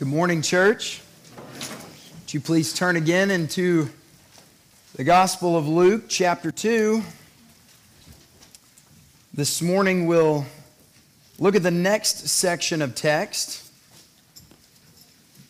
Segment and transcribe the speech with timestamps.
[0.00, 1.02] Good morning, church.
[2.22, 3.90] Would you please turn again into
[4.94, 7.02] the Gospel of Luke, chapter 2.
[9.34, 10.46] This morning we'll
[11.38, 13.70] look at the next section of text.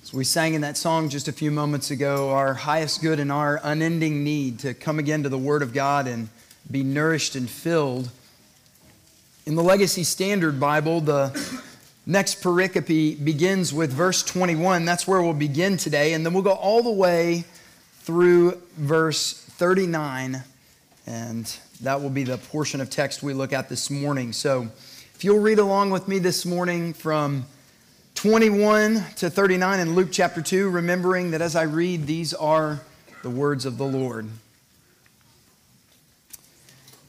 [0.02, 3.30] As we sang in that song just a few moments ago, our highest good and
[3.30, 6.28] our unending need to come again to the Word of God and
[6.68, 8.10] be nourished and filled.
[9.46, 11.28] In the Legacy Standard Bible, the
[12.06, 14.84] Next pericope begins with verse 21.
[14.84, 16.14] That's where we'll begin today.
[16.14, 17.44] And then we'll go all the way
[18.00, 20.42] through verse 39.
[21.06, 24.32] And that will be the portion of text we look at this morning.
[24.32, 24.68] So
[25.14, 27.44] if you'll read along with me this morning from
[28.14, 32.80] 21 to 39 in Luke chapter 2, remembering that as I read, these are
[33.22, 34.28] the words of the Lord.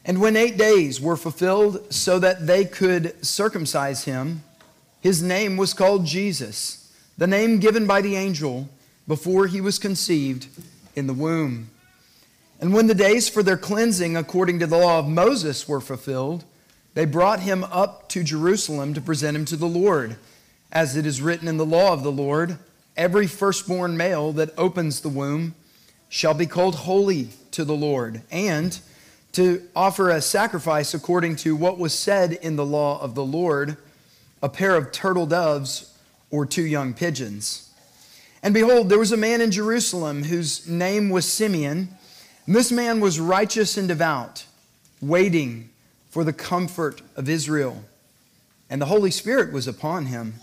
[0.03, 4.43] And when eight days were fulfilled so that they could circumcise him,
[5.01, 8.69] his name was called Jesus, the name given by the angel
[9.07, 10.47] before he was conceived
[10.95, 11.69] in the womb.
[12.59, 16.45] And when the days for their cleansing according to the law of Moses were fulfilled,
[16.93, 20.17] they brought him up to Jerusalem to present him to the Lord.
[20.71, 22.59] As it is written in the law of the Lord,
[22.95, 25.55] every firstborn male that opens the womb
[26.07, 28.77] shall be called holy to the Lord, and
[29.31, 33.77] to offer a sacrifice according to what was said in the law of the Lord
[34.41, 35.97] a pair of turtle doves
[36.29, 37.69] or two young pigeons.
[38.43, 41.89] And behold, there was a man in Jerusalem whose name was Simeon.
[42.45, 44.45] And this man was righteous and devout,
[44.99, 45.69] waiting
[46.09, 47.83] for the comfort of Israel.
[48.69, 50.35] And the Holy Spirit was upon him.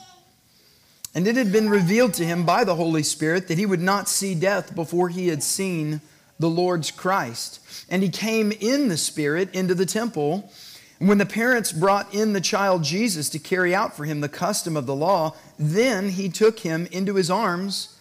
[1.15, 4.09] And it had been revealed to him by the Holy Spirit that he would not
[4.09, 6.01] see death before he had seen
[6.39, 7.61] the Lord's Christ.
[7.91, 10.53] And he came in the Spirit into the temple.
[10.99, 14.77] When the parents brought in the child Jesus to carry out for him the custom
[14.77, 17.97] of the law, then he took him into his arms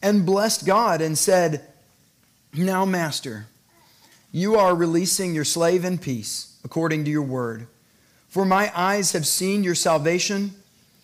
[0.00, 1.66] and blessed God and said,
[2.54, 3.46] Now, Master,
[4.32, 7.66] you are releasing your slave in peace, according to your word.
[8.28, 10.52] For my eyes have seen your salvation,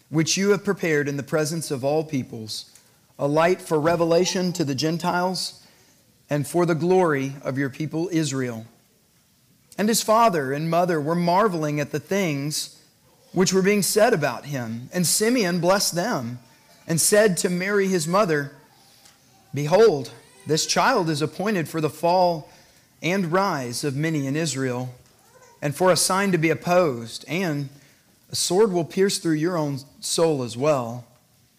[0.08, 2.70] which you have prepared in the presence of all peoples,
[3.18, 5.62] a light for revelation to the Gentiles
[6.30, 8.66] and for the glory of your people Israel.
[9.76, 12.80] And his father and mother were marveling at the things
[13.32, 14.88] which were being said about him.
[14.92, 16.38] And Simeon blessed them
[16.86, 18.52] and said to Mary his mother,
[19.52, 20.12] Behold,
[20.46, 22.50] this child is appointed for the fall
[23.02, 24.94] and rise of many in Israel,
[25.60, 27.68] and for a sign to be opposed, and
[28.30, 31.04] a sword will pierce through your own soul as well,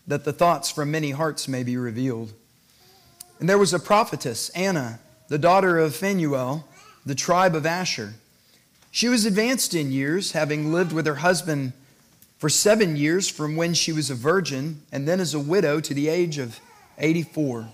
[0.07, 2.33] that the thoughts from many hearts may be revealed.
[3.39, 6.67] And there was a prophetess, Anna, the daughter of Phanuel
[7.05, 8.16] the tribe of Asher.
[8.91, 11.73] She was advanced in years, having lived with her husband
[12.38, 15.93] for seven years from when she was a virgin, and then as a widow to
[15.93, 16.59] the age of
[16.97, 17.67] 84.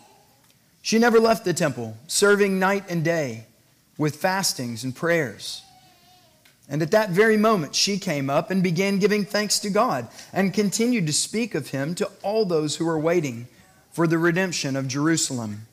[0.81, 3.45] She never left the temple, serving night and day
[3.97, 5.63] with fastings and prayers.
[6.67, 10.53] And at that very moment, she came up and began giving thanks to God and
[10.53, 13.47] continued to speak of him to all those who were waiting
[13.91, 15.67] for the redemption of Jerusalem.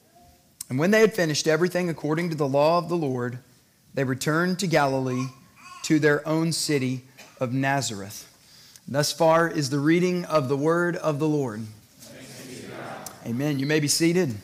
[0.68, 3.38] And when they had finished everything according to the law of the Lord,
[3.98, 5.24] they returned to Galilee
[5.82, 7.02] to their own city
[7.40, 8.32] of Nazareth.
[8.86, 11.66] Thus far is the reading of the word of the Lord.
[13.26, 13.58] Amen.
[13.58, 14.36] You may be seated.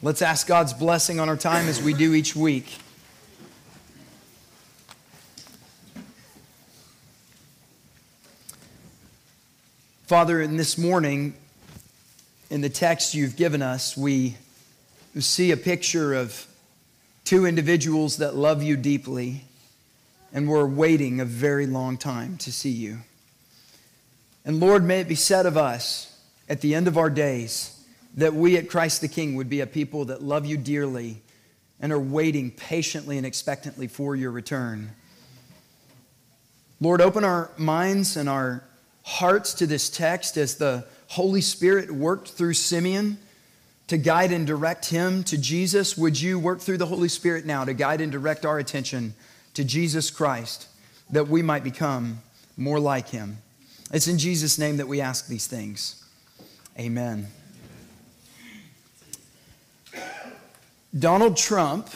[0.00, 2.78] Let's ask God's blessing on our time as we do each week.
[10.06, 11.34] Father, in this morning,
[12.48, 14.36] in the text you've given us, we
[15.18, 16.46] see a picture of
[17.30, 19.44] two individuals that love you deeply
[20.32, 22.98] and were waiting a very long time to see you.
[24.44, 27.86] And Lord, may it be said of us at the end of our days
[28.16, 31.22] that we at Christ the King would be a people that love you dearly
[31.78, 34.90] and are waiting patiently and expectantly for your return.
[36.80, 38.64] Lord, open our minds and our
[39.04, 43.18] hearts to this text as the Holy Spirit worked through Simeon
[43.90, 47.64] to guide and direct him to Jesus, would you work through the Holy Spirit now
[47.64, 49.14] to guide and direct our attention
[49.54, 50.68] to Jesus Christ
[51.10, 52.20] that we might become
[52.56, 53.38] more like him?
[53.92, 56.04] It's in Jesus' name that we ask these things.
[56.78, 57.26] Amen.
[60.96, 61.90] Donald Trump.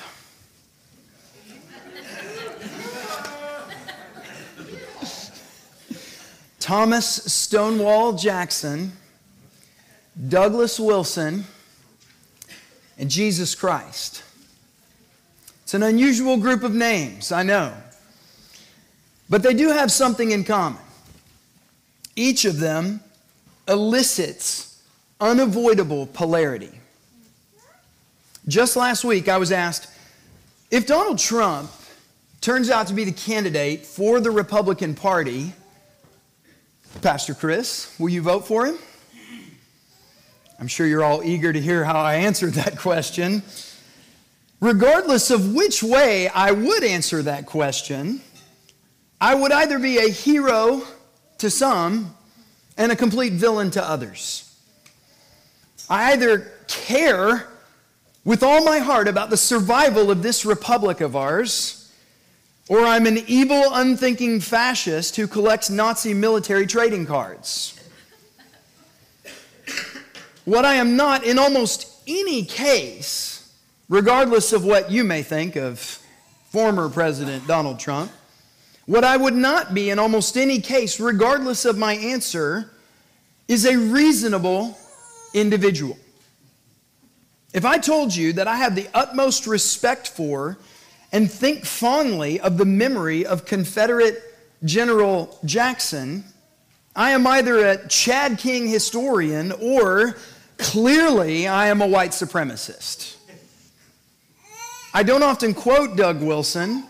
[6.59, 8.91] Thomas Stonewall Jackson,
[10.29, 11.45] Douglas Wilson,
[12.99, 14.23] and Jesus Christ.
[15.63, 17.73] It's an unusual group of names, I know.
[19.31, 20.81] But they do have something in common.
[22.17, 23.01] Each of them
[23.67, 24.83] elicits
[25.21, 26.71] unavoidable polarity.
[28.47, 29.89] Just last week, I was asked
[30.71, 31.71] if Donald Trump
[32.43, 35.55] turns out to be the candidate for the Republican Party,
[37.01, 38.79] Pastor Chris, will you vote for him?
[40.59, 43.43] I'm sure you're all eager to hear how I answered that question.
[44.61, 48.21] Regardless of which way I would answer that question,
[49.21, 50.83] I would either be a hero
[51.39, 52.17] to some
[52.77, 54.59] and a complete villain to others.
[55.89, 57.49] I either care
[58.25, 61.93] with all my heart about the survival of this republic of ours,
[62.69, 67.74] or I'm an evil, unthinking fascist who collects Nazi military trading cards.
[70.45, 73.51] What I am not in almost any case,
[73.89, 75.81] regardless of what you may think of
[76.51, 78.13] former President Donald Trump,
[78.85, 82.71] what I would not be in almost any case, regardless of my answer,
[83.49, 84.77] is a reasonable
[85.33, 85.97] individual.
[87.55, 90.59] If I told you that I have the utmost respect for
[91.11, 94.23] and think fondly of the memory of Confederate
[94.63, 96.25] General Jackson,
[96.95, 100.17] I am either a Chad King historian or
[100.59, 103.17] clearly I am a white supremacist.
[104.93, 106.85] I don't often quote Doug Wilson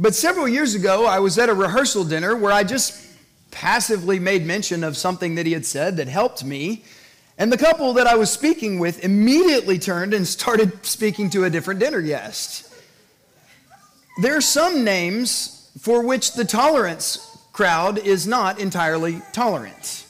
[0.00, 3.06] but several years ago, I was at a rehearsal dinner where I just
[3.50, 6.84] passively made mention of something that he had said that helped me.
[7.36, 11.50] And the couple that I was speaking with immediately turned and started speaking to a
[11.50, 12.72] different dinner guest.
[14.22, 20.06] There are some names for which the tolerance crowd is not entirely tolerant.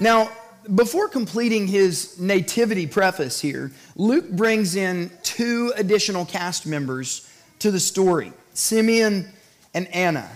[0.00, 0.32] Now,
[0.74, 7.80] before completing his nativity preface here, Luke brings in two additional cast members to the
[7.80, 8.32] story.
[8.54, 9.28] Simeon,
[9.74, 10.30] and Anna.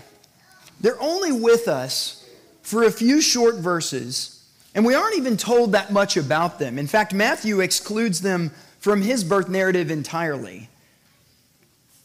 [0.80, 2.28] They're only with us
[2.62, 4.44] for a few short verses,
[4.74, 6.78] and we aren't even told that much about them.
[6.78, 8.50] In fact, Matthew excludes them
[8.80, 10.68] from his birth narrative entirely.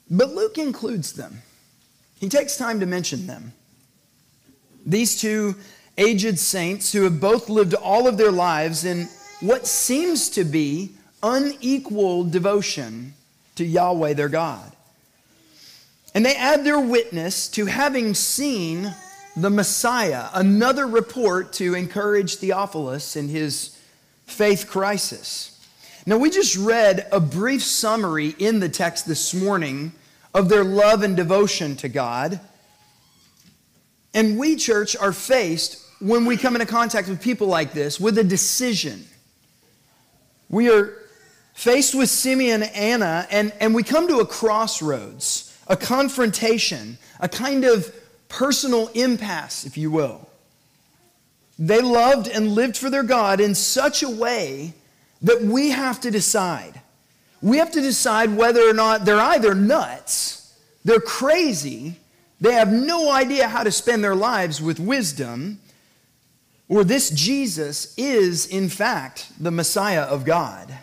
[0.10, 1.42] But Luke includes them.
[2.20, 3.54] He takes time to mention them.
[4.86, 5.56] These two
[5.98, 9.08] aged saints who have both lived all of their lives in
[9.42, 10.92] what seems to be
[11.22, 13.14] unequal devotion
[13.56, 14.72] to Yahweh their God.
[16.16, 18.94] And they add their witness to having seen
[19.36, 23.78] the Messiah, another report to encourage Theophilus in his
[24.26, 25.50] faith crisis.
[26.06, 29.94] Now, we just read a brief summary in the text this morning
[30.34, 32.40] of their love and devotion to God.
[34.14, 38.18] And we, church, are faced, when we come into contact with people like this, with
[38.18, 39.06] a decision.
[40.50, 40.98] We are
[41.54, 47.30] faced with Simeon and Anna, and, and we come to a crossroads a confrontation, a
[47.30, 47.94] kind of
[48.28, 50.28] personal impasse, if you will.
[51.58, 54.74] They loved and lived for their God in such a way
[55.22, 56.82] that we have to decide.
[57.42, 60.54] We have to decide whether or not they're either nuts,
[60.84, 61.96] they're crazy,
[62.42, 65.60] they have no idea how to spend their lives with wisdom,
[66.74, 70.76] or this Jesus is, in fact, the Messiah of God.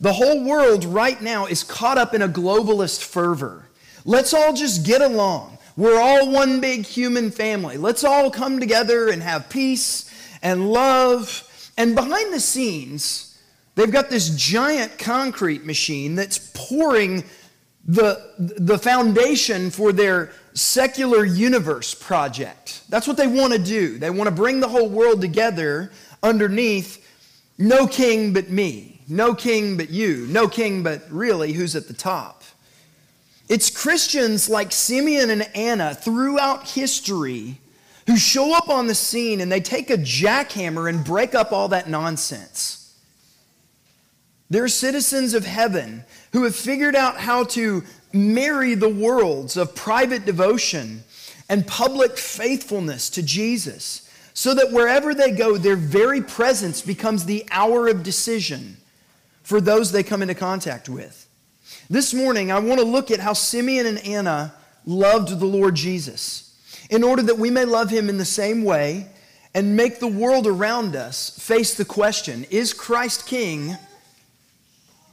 [0.00, 3.68] The whole world right now is caught up in a globalist fervor.
[4.04, 5.56] Let's all just get along.
[5.76, 7.76] We're all one big human family.
[7.76, 10.12] Let's all come together and have peace
[10.42, 11.48] and love.
[11.76, 13.38] And behind the scenes,
[13.76, 17.22] they've got this giant concrete machine that's pouring
[17.86, 22.82] the, the foundation for their secular universe project.
[22.88, 23.98] That's what they want to do.
[23.98, 27.04] They want to bring the whole world together underneath
[27.58, 31.94] no king but me, no king but you, no king but really who's at the
[31.94, 32.42] top.
[33.48, 37.58] It's Christians like Simeon and Anna throughout history
[38.06, 41.68] who show up on the scene and they take a jackhammer and break up all
[41.68, 42.96] that nonsense.
[44.50, 47.84] They're citizens of heaven who have figured out how to
[48.18, 51.04] marry the worlds of private devotion
[51.48, 57.44] and public faithfulness to Jesus so that wherever they go, their very presence becomes the
[57.50, 58.76] hour of decision
[59.42, 61.26] for those they come into contact with.
[61.90, 66.54] This morning, I want to look at how Simeon and Anna loved the Lord Jesus
[66.90, 69.08] in order that we may love him in the same way
[69.54, 73.76] and make the world around us face the question is Christ king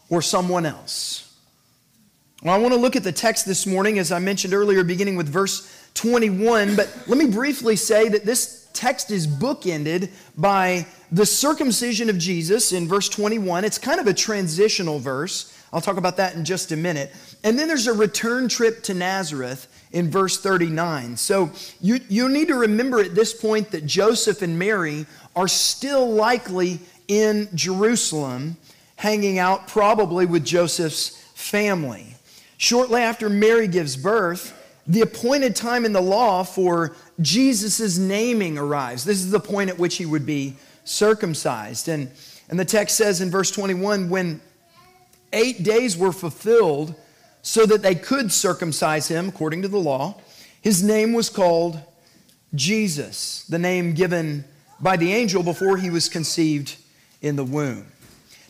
[0.10, 1.25] or someone else?
[2.46, 5.16] Well, I want to look at the text this morning, as I mentioned earlier, beginning
[5.16, 6.76] with verse 21.
[6.76, 12.72] But let me briefly say that this text is bookended by the circumcision of Jesus
[12.72, 13.66] in verse 21.
[13.66, 15.60] It's kind of a transitional verse.
[15.74, 17.12] I'll talk about that in just a minute.
[17.44, 21.18] And then there's a return trip to Nazareth in verse 39.
[21.18, 21.50] So
[21.82, 26.80] you, you need to remember at this point that Joseph and Mary are still likely
[27.08, 28.58] in Jerusalem,
[28.98, 32.15] hanging out probably with Joseph's family.
[32.58, 34.54] Shortly after Mary gives birth,
[34.88, 39.04] the appointed time in the law for Jesus' naming arrives.
[39.04, 41.88] This is the point at which he would be circumcised.
[41.88, 42.12] And,
[42.50, 44.42] and the text says in verse 21 when
[45.34, 46.96] eight days were fulfilled
[47.42, 50.16] so that they could circumcise him according to the law,
[50.62, 51.80] his name was called
[52.54, 54.46] Jesus, the name given
[54.80, 56.76] by the angel before he was conceived
[57.22, 57.86] in the womb.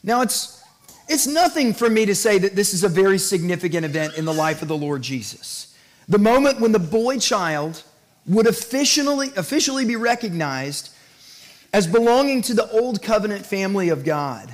[0.03, 0.61] Now, it's,
[1.07, 4.33] it's nothing for me to say that this is a very significant event in the
[4.33, 5.75] life of the Lord Jesus.
[6.07, 7.83] The moment when the boy child
[8.27, 10.89] would officially, officially be recognized
[11.73, 14.53] as belonging to the old covenant family of God.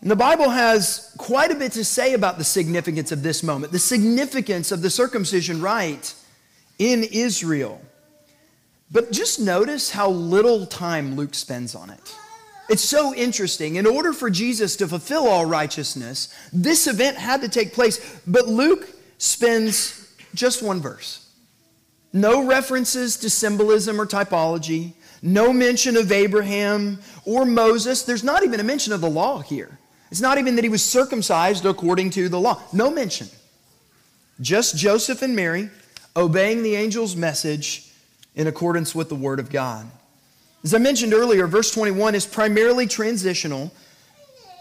[0.00, 3.72] And the Bible has quite a bit to say about the significance of this moment,
[3.72, 6.14] the significance of the circumcision rite
[6.78, 7.80] in Israel.
[8.90, 12.16] But just notice how little time Luke spends on it.
[12.70, 13.74] It's so interesting.
[13.74, 18.46] In order for Jesus to fulfill all righteousness, this event had to take place, but
[18.46, 21.28] Luke spends just one verse.
[22.12, 28.04] No references to symbolism or typology, no mention of Abraham or Moses.
[28.04, 29.78] There's not even a mention of the law here.
[30.12, 32.62] It's not even that he was circumcised according to the law.
[32.72, 33.28] No mention.
[34.40, 35.70] Just Joseph and Mary
[36.16, 37.90] obeying the angel's message
[38.36, 39.90] in accordance with the Word of God.
[40.62, 43.72] As I mentioned earlier, verse 21 is primarily transitional.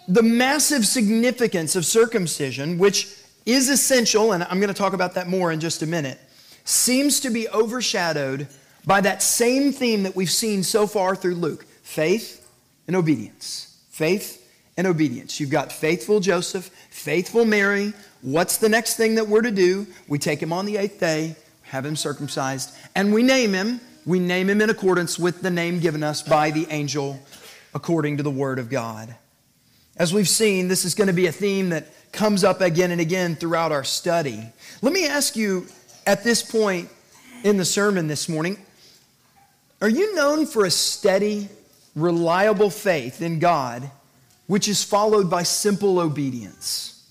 [0.08, 3.16] The massive significance of circumcision, which
[3.46, 6.20] is essential, and I'm going to talk about that more in just a minute,
[6.64, 8.48] seems to be overshadowed
[8.86, 12.50] by that same theme that we've seen so far through Luke faith
[12.88, 13.78] and obedience.
[13.90, 15.40] Faith and obedience.
[15.40, 17.94] You've got faithful Joseph, faithful Mary.
[18.22, 19.86] What's the next thing that we're to do?
[20.08, 23.82] We take him on the eighth day, have him circumcised, and we name him.
[24.06, 27.20] We name him in accordance with the name given us by the angel
[27.74, 29.16] according to the word of God.
[29.98, 33.02] As we've seen, this is going to be a theme that comes up again and
[33.02, 34.44] again throughout our study.
[34.82, 35.68] Let me ask you
[36.08, 36.90] at this point
[37.44, 38.58] in the sermon this morning
[39.82, 41.48] are you known for a steady,
[41.96, 43.90] reliable faith in God,
[44.48, 47.02] which is followed by simple obedience?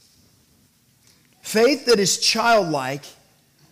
[1.41, 3.05] Faith that is childlike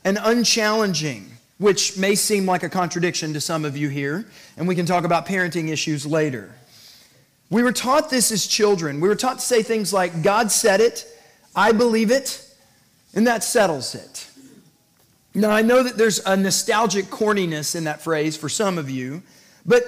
[0.02, 4.74] and unchallenging, which may seem like a contradiction to some of you here, and we
[4.74, 6.54] can talk about parenting issues later.
[7.48, 9.00] We were taught this as children.
[9.00, 11.06] We were taught to say things like, God said it,
[11.54, 12.42] I believe it,
[13.14, 14.28] and that settles it.
[15.34, 19.22] Now, I know that there's a nostalgic corniness in that phrase for some of you,
[19.64, 19.84] but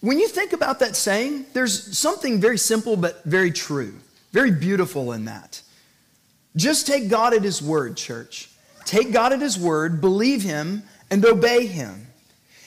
[0.00, 3.94] when you think about that saying, there's something very simple but very true,
[4.32, 5.62] very beautiful in that.
[6.54, 8.50] Just take God at His word, church.
[8.86, 12.06] Take God at His word, believe Him, and obey Him.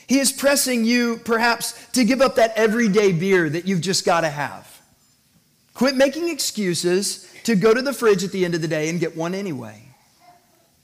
[0.07, 4.21] He is pressing you, perhaps, to give up that everyday beer that you've just got
[4.21, 4.81] to have.
[5.73, 8.99] Quit making excuses to go to the fridge at the end of the day and
[8.99, 9.81] get one anyway.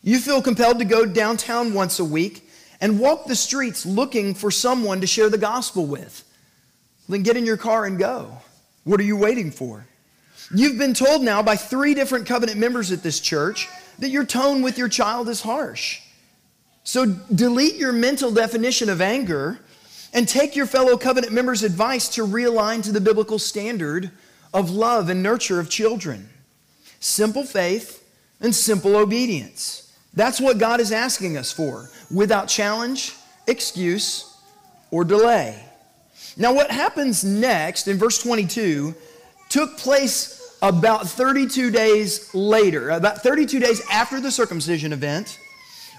[0.03, 2.47] You feel compelled to go downtown once a week
[2.79, 6.23] and walk the streets looking for someone to share the gospel with.
[7.09, 8.37] Then get in your car and go.
[8.83, 9.85] What are you waiting for?
[10.53, 13.67] You've been told now by three different covenant members at this church
[13.99, 16.01] that your tone with your child is harsh.
[16.83, 19.59] So delete your mental definition of anger
[20.13, 24.11] and take your fellow covenant members' advice to realign to the biblical standard
[24.53, 26.29] of love and nurture of children.
[26.99, 28.07] Simple faith
[28.39, 29.93] and simple obedience.
[30.13, 33.13] That's what God is asking us for without challenge,
[33.47, 34.37] excuse,
[34.91, 35.61] or delay.
[36.37, 38.95] Now, what happens next in verse 22
[39.49, 45.39] took place about 32 days later, about 32 days after the circumcision event,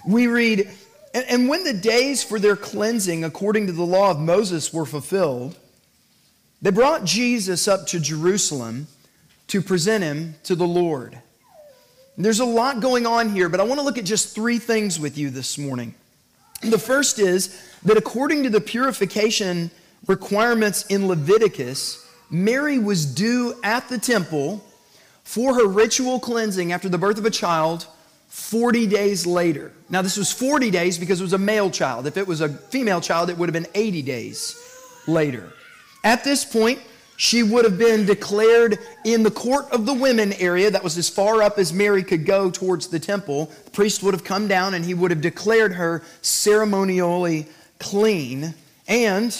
[0.05, 0.69] we read,
[1.13, 5.57] and when the days for their cleansing according to the law of Moses were fulfilled,
[6.61, 8.87] they brought Jesus up to Jerusalem
[9.47, 11.17] to present him to the Lord.
[12.17, 14.99] There's a lot going on here, but I want to look at just three things
[14.99, 15.93] with you this morning.
[16.61, 19.69] The first is that according to the purification
[20.07, 24.63] requirements in Leviticus, Mary was due at the temple
[25.23, 27.87] for her ritual cleansing after the birth of a child
[28.29, 29.71] 40 days later.
[29.89, 32.07] Now, this was 40 days because it was a male child.
[32.07, 34.55] If it was a female child, it would have been 80 days
[35.07, 35.53] later.
[36.03, 36.79] At this point,
[37.15, 41.09] she would have been declared in the court of the women area that was as
[41.09, 43.51] far up as Mary could go towards the temple.
[43.65, 47.47] The priest would have come down and he would have declared her ceremonially
[47.79, 48.53] clean
[48.87, 49.35] and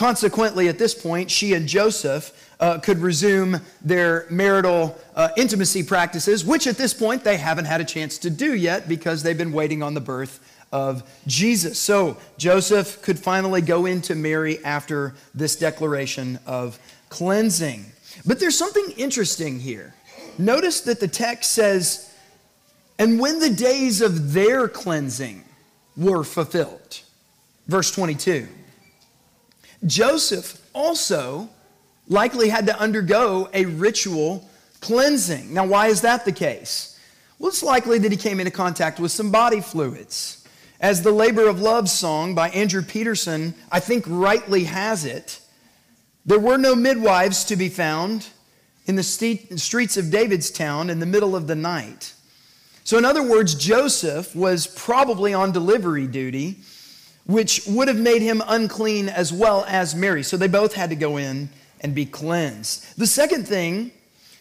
[0.00, 6.42] Consequently, at this point, she and Joseph uh, could resume their marital uh, intimacy practices,
[6.42, 9.52] which at this point they haven't had a chance to do yet because they've been
[9.52, 10.40] waiting on the birth
[10.72, 11.78] of Jesus.
[11.78, 16.78] So Joseph could finally go into Mary after this declaration of
[17.10, 17.84] cleansing.
[18.24, 19.92] But there's something interesting here.
[20.38, 22.10] Notice that the text says,
[22.98, 25.44] and when the days of their cleansing
[25.94, 27.00] were fulfilled.
[27.66, 28.48] Verse 22.
[29.86, 31.48] Joseph also
[32.08, 34.48] likely had to undergo a ritual
[34.80, 35.54] cleansing.
[35.54, 36.98] Now, why is that the case?
[37.38, 40.46] Well, it's likely that he came into contact with some body fluids.
[40.80, 45.40] As the Labor of Love song by Andrew Peterson, I think rightly has it,
[46.26, 48.26] there were no midwives to be found
[48.86, 52.14] in the streets of David's town in the middle of the night.
[52.84, 56.58] So, in other words, Joseph was probably on delivery duty
[57.30, 60.22] which would have made him unclean as well as Mary.
[60.22, 61.48] So they both had to go in
[61.80, 62.98] and be cleansed.
[62.98, 63.92] The second thing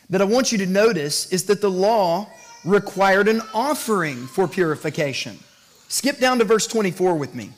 [0.10, 2.28] that I want you to notice is that the law
[2.66, 5.38] required an offering for purification.
[5.88, 7.52] Skip down to verse 24 with me.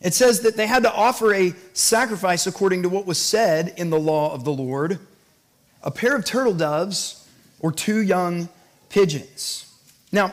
[0.00, 3.90] It says that they had to offer a sacrifice according to what was said in
[3.90, 5.00] the law of the Lord
[5.82, 7.28] a pair of turtle doves
[7.60, 8.48] or two young
[8.88, 9.72] pigeons.
[10.12, 10.32] Now,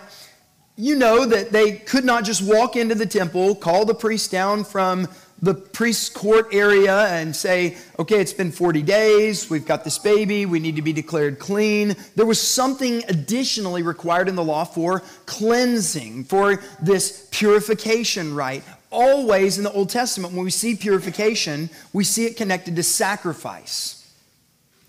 [0.78, 4.64] you know that they could not just walk into the temple, call the priest down
[4.64, 5.08] from
[5.42, 10.46] the priest's court area and say, okay, it's been 40 days, we've got this baby,
[10.46, 11.96] we need to be declared clean.
[12.16, 18.64] There was something additionally required in the law for cleansing, for this purification rite.
[18.92, 24.02] Always in the Old Testament, when we see purification, we see it connected to sacrifice.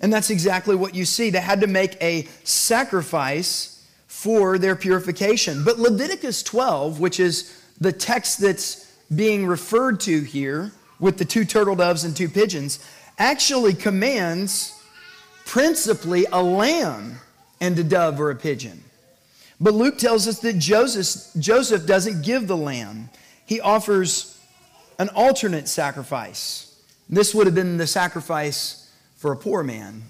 [0.01, 1.31] And that's exactly what you see.
[1.31, 3.76] They had to make a sacrifice
[4.27, 5.63] for their purification.
[5.63, 11.45] But Leviticus 12, which is the text that's being referred to here with the two
[11.45, 12.85] turtle doves and two pigeons,
[13.19, 14.83] actually commands
[15.45, 17.21] principally a lamb
[17.61, 18.83] and a dove or a pigeon.
[19.61, 23.11] But Luke tells us that Joseph, Joseph doesn't give the lamb,
[23.47, 24.41] he offers
[24.99, 26.77] an alternate sacrifice.
[27.09, 30.03] This would have been the sacrifice for a poor man.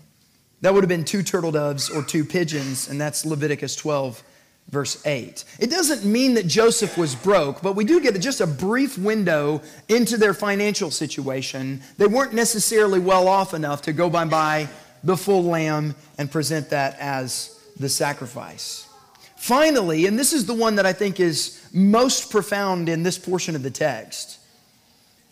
[0.66, 4.20] That would have been two turtle doves or two pigeons, and that's Leviticus 12,
[4.68, 5.44] verse 8.
[5.60, 9.62] It doesn't mean that Joseph was broke, but we do get just a brief window
[9.88, 11.82] into their financial situation.
[11.98, 14.68] They weren't necessarily well off enough to go by buy
[15.04, 18.88] the full lamb and present that as the sacrifice.
[19.36, 23.54] Finally, and this is the one that I think is most profound in this portion
[23.54, 24.40] of the text,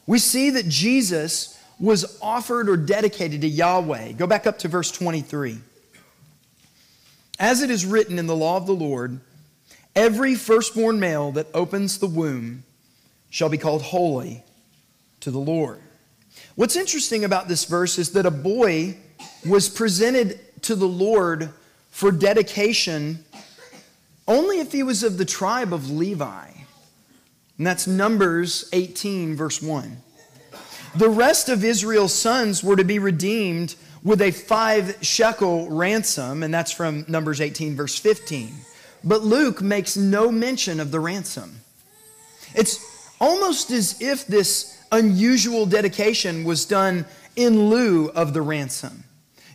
[0.06, 4.12] we see that Jesus was offered or dedicated to Yahweh.
[4.12, 5.58] Go back up to verse 23.
[7.38, 9.20] As it is written in the law of the Lord,
[9.96, 12.62] every firstborn male that opens the womb
[13.30, 14.44] shall be called holy
[15.20, 15.80] to the Lord.
[16.54, 18.96] What's interesting about this verse is that a boy
[19.44, 21.50] was presented to the Lord
[21.90, 23.24] for dedication
[24.26, 26.48] only if he was of the tribe of Levi.
[27.58, 29.96] And that's Numbers 18, verse 1.
[30.96, 36.54] The rest of Israel's sons were to be redeemed with a five shekel ransom, and
[36.54, 38.52] that's from Numbers 18, verse 15.
[39.02, 41.60] But Luke makes no mention of the ransom.
[42.54, 42.78] It's
[43.20, 49.02] almost as if this unusual dedication was done in lieu of the ransom.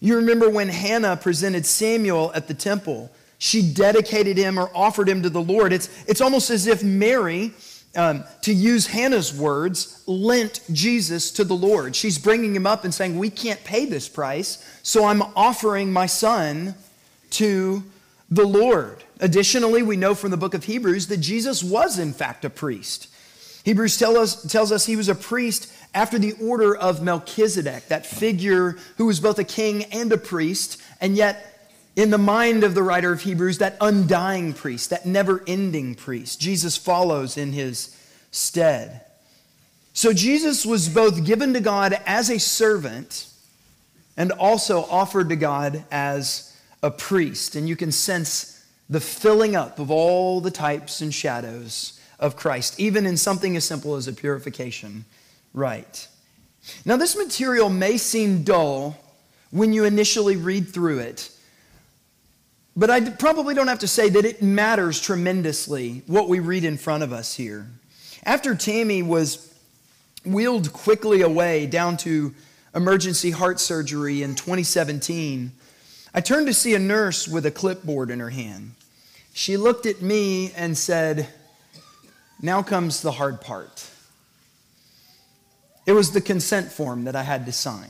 [0.02, 5.23] You remember when Hannah presented Samuel at the temple, she dedicated him or offered him
[5.23, 5.71] to the Lord.
[5.71, 7.54] It's, it's almost as if Mary
[7.95, 11.95] um, to use Hannah's words, lent Jesus to the Lord.
[11.95, 16.06] She's bringing him up and saying, We can't pay this price, so I'm offering my
[16.06, 16.75] son
[17.32, 17.84] to
[18.30, 19.04] the Lord.
[19.19, 23.10] Additionally, we know from the book of Hebrews that Jesus was, in fact, a priest.
[23.65, 28.06] Hebrews tell us, tells us he was a priest after the order of Melchizedek, that
[28.06, 31.59] figure who was both a king and a priest, and yet
[31.99, 36.39] in the mind of the writer of Hebrews, that undying priest, that never ending priest.
[36.39, 37.93] Jesus follows in his
[38.31, 39.01] stead.
[39.91, 43.27] So Jesus was both given to God as a servant
[44.15, 47.57] and also offered to God as a priest.
[47.57, 52.79] And you can sense the filling up of all the types and shadows of Christ,
[52.79, 55.03] even in something as simple as a purification
[55.53, 56.07] rite.
[56.85, 58.97] Now, this material may seem dull
[59.51, 61.31] when you initially read through it.
[62.75, 66.77] But I probably don't have to say that it matters tremendously what we read in
[66.77, 67.67] front of us here.
[68.23, 69.53] After Tammy was
[70.25, 72.34] wheeled quickly away down to
[72.75, 75.51] emergency heart surgery in 2017,
[76.13, 78.71] I turned to see a nurse with a clipboard in her hand.
[79.34, 81.29] She looked at me and said,
[82.41, 83.89] Now comes the hard part.
[85.86, 87.89] It was the consent form that I had to sign.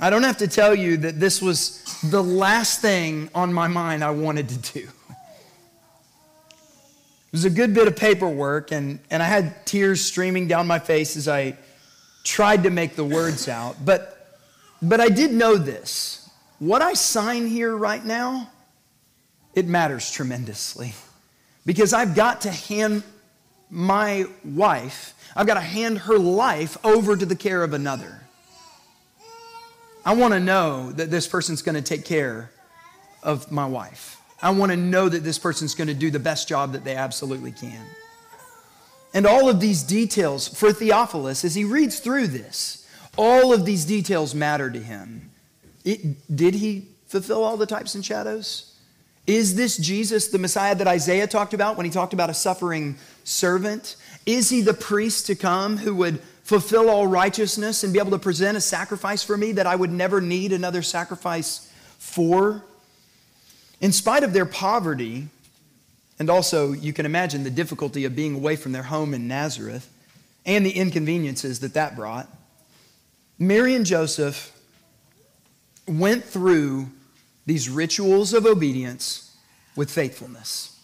[0.00, 4.02] I don't have to tell you that this was the last thing on my mind
[4.02, 4.88] I wanted to do.
[7.32, 10.78] It was a good bit of paperwork, and, and I had tears streaming down my
[10.78, 11.56] face as I
[12.24, 13.76] tried to make the words out.
[13.84, 14.38] But,
[14.82, 16.30] but I did know this.
[16.58, 18.50] What I sign here right now,
[19.54, 20.94] it matters tremendously.
[21.64, 23.02] Because I've got to hand
[23.70, 28.21] my wife, I've got to hand her life over to the care of another.
[30.04, 32.50] I want to know that this person's going to take care
[33.22, 34.20] of my wife.
[34.40, 36.96] I want to know that this person's going to do the best job that they
[36.96, 37.86] absolutely can.
[39.14, 43.84] And all of these details for Theophilus, as he reads through this, all of these
[43.84, 45.30] details matter to him.
[45.84, 48.74] It, did he fulfill all the types and shadows?
[49.26, 52.96] Is this Jesus, the Messiah that Isaiah talked about when he talked about a suffering
[53.22, 53.96] servant?
[54.26, 58.18] Is he the priest to come who would fulfill all righteousness and be able to
[58.18, 62.62] present a sacrifice for me that I would never need another sacrifice for?
[63.80, 65.28] In spite of their poverty,
[66.18, 69.88] and also you can imagine the difficulty of being away from their home in Nazareth
[70.44, 72.28] and the inconveniences that that brought,
[73.38, 74.52] Mary and Joseph
[75.86, 76.88] went through
[77.46, 79.36] these rituals of obedience
[79.74, 80.78] with faithfulness.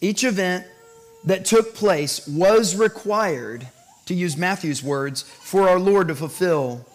[0.00, 0.66] Each event
[1.24, 3.68] that took place was required,
[4.06, 6.86] to use Matthew's words, for our Lord to fulfill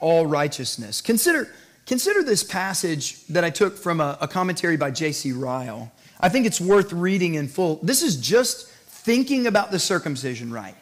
[0.00, 1.00] all righteousness.
[1.00, 1.48] Consider
[1.86, 5.32] Consider this passage that I took from a, a commentary by J.C.
[5.32, 5.92] Ryle.
[6.20, 7.80] I think it's worth reading in full.
[7.82, 10.76] This is just thinking about the circumcision rite.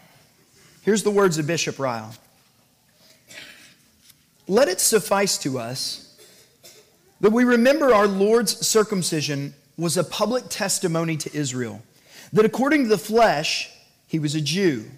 [0.83, 2.15] Here's the words of Bishop Ryle
[4.47, 6.07] Let it suffice to us
[7.21, 11.83] that we remember our Lord's circumcision was a public testimony to Israel
[12.33, 13.71] that according to the flesh,
[14.07, 14.91] he was a Jew,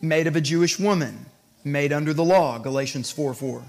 [0.00, 1.26] made of a Jewish woman,
[1.64, 3.62] made under the law, Galatians 4 4.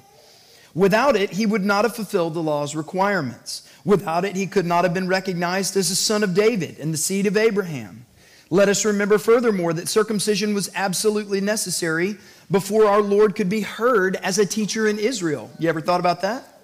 [0.76, 3.68] Without it, he would not have fulfilled the law's requirements.
[3.84, 6.98] Without it, he could not have been recognized as a son of David and the
[6.98, 8.06] seed of Abraham.
[8.52, 12.18] Let us remember furthermore that circumcision was absolutely necessary
[12.50, 15.52] before our Lord could be heard as a teacher in Israel.
[15.60, 16.60] You ever thought about that?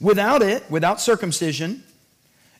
[0.00, 1.84] Without it, without circumcision,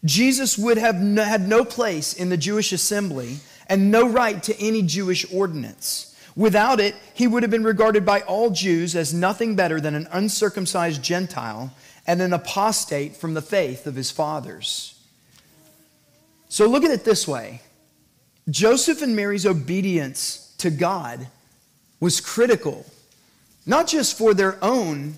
[0.04, 4.82] Jesus would have had no place in the Jewish assembly and no right to any
[4.82, 6.14] Jewish ordinance.
[6.36, 10.08] Without it, he would have been regarded by all Jews as nothing better than an
[10.10, 11.72] uncircumcised Gentile
[12.06, 15.00] and an apostate from the faith of his fathers.
[16.48, 17.62] So look at it this way
[18.50, 21.26] Joseph and Mary's obedience to God
[22.00, 22.84] was critical,
[23.64, 25.14] not just for their own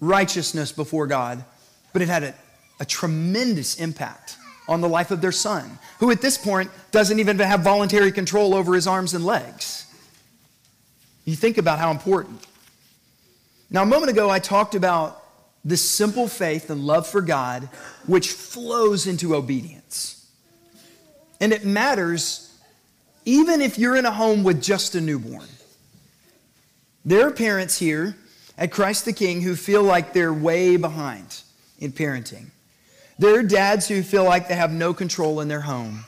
[0.00, 1.44] righteousness before God,
[1.92, 2.34] but it had a,
[2.80, 4.36] a tremendous impact
[4.68, 8.54] on the life of their son, who at this point doesn't even have voluntary control
[8.54, 9.86] over his arms and legs.
[11.24, 12.46] You think about how important.
[13.70, 15.22] Now, a moment ago, I talked about
[15.64, 17.68] this simple faith and love for God,
[18.06, 20.30] which flows into obedience.
[21.40, 22.46] And it matters
[23.24, 25.48] even if you're in a home with just a newborn.
[27.04, 28.16] There are parents here
[28.56, 31.42] at Christ the King who feel like they're way behind
[31.80, 32.46] in parenting.
[33.18, 36.04] There are dads who feel like they have no control in their home.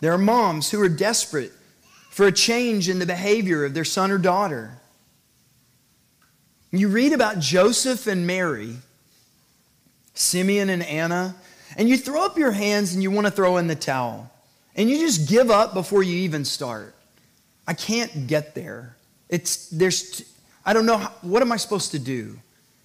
[0.00, 1.52] There are moms who are desperate
[2.10, 4.78] for a change in the behavior of their son or daughter.
[6.70, 8.76] You read about Joseph and Mary,
[10.14, 11.34] Simeon and Anna,
[11.76, 14.30] and you throw up your hands and you want to throw in the towel.
[14.76, 16.94] And you just give up before you even start.
[17.66, 18.96] I can't get there.
[19.28, 20.22] It's there's
[20.64, 22.38] I don't know what am I supposed to do?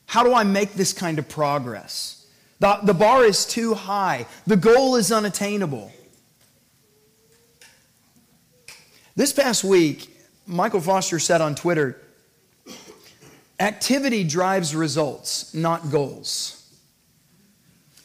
[0.06, 2.23] How do I make this kind of progress?
[2.64, 4.26] The, the bar is too high.
[4.48, 5.92] The goal is unattainable.
[9.18, 10.10] This past week,
[10.48, 12.02] Michael Foster said on Twitter
[13.60, 16.74] activity drives results, not goals.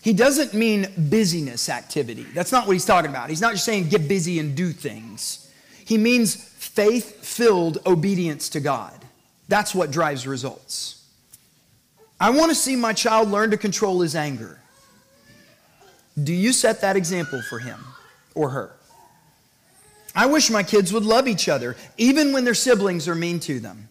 [0.03, 2.25] He doesn't mean busyness activity.
[2.35, 3.29] That's not what he's talking about.
[3.29, 5.49] He's not just saying get busy and do things.
[5.85, 9.05] He means faith filled obedience to God.
[9.47, 10.98] That's what drives results.
[12.21, 14.61] I want to see my child learn to control his anger.
[16.23, 17.79] Do you set that example for him
[18.35, 18.73] or her?
[20.15, 23.61] I wish my kids would love each other, even when their siblings are mean to
[23.61, 23.89] them.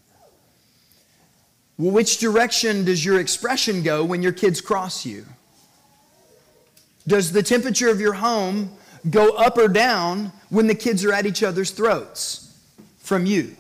[1.78, 5.26] Well, which direction does your expression go when your kids cross you?
[7.08, 8.72] Does the temperature of your home
[9.10, 12.60] go up or down when the kids are at each other's throats
[12.98, 13.56] from you?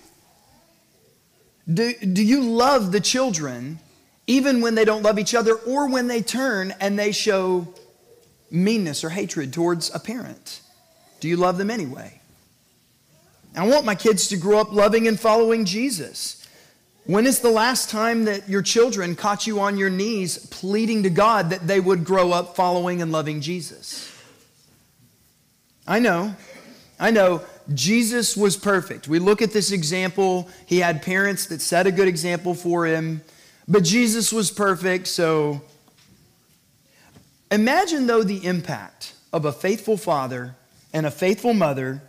[1.72, 3.80] Do, do you love the children
[4.28, 7.74] even when they don't love each other or when they turn and they show
[8.52, 10.62] meanness or hatred towards a parent?
[11.20, 12.22] Do you love them anyway?
[13.56, 16.48] I want my kids to grow up loving and following Jesus.
[17.06, 21.10] When is the last time that your children caught you on your knees pleading to
[21.10, 24.14] God that they would grow up following and loving Jesus?
[25.88, 26.36] I know.
[27.00, 27.42] I know.
[27.74, 29.08] Jesus was perfect.
[29.08, 30.50] We look at this example.
[30.66, 33.22] He had parents that set a good example for him,
[33.68, 35.62] but Jesus was perfect, so
[37.52, 40.56] imagine, though, the impact of a faithful father
[40.94, 42.02] and a faithful mother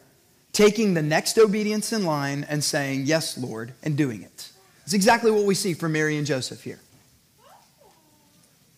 [0.53, 4.51] taking the next obedience in line and saying, Yes, Lord, and doing it.
[4.85, 6.81] It's exactly what we see from Mary and Joseph here.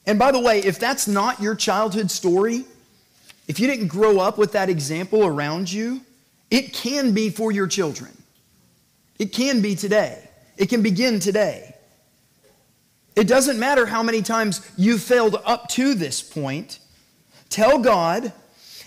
[0.06, 2.64] And by the way, if that's not your childhood story,
[3.46, 6.00] if you didn't grow up with that example around you,
[6.50, 8.10] it can be for your children.
[9.18, 10.28] It can be today.
[10.56, 11.69] It can begin today.
[13.20, 16.78] It doesn't matter how many times you've failed up to this point.
[17.50, 18.32] Tell God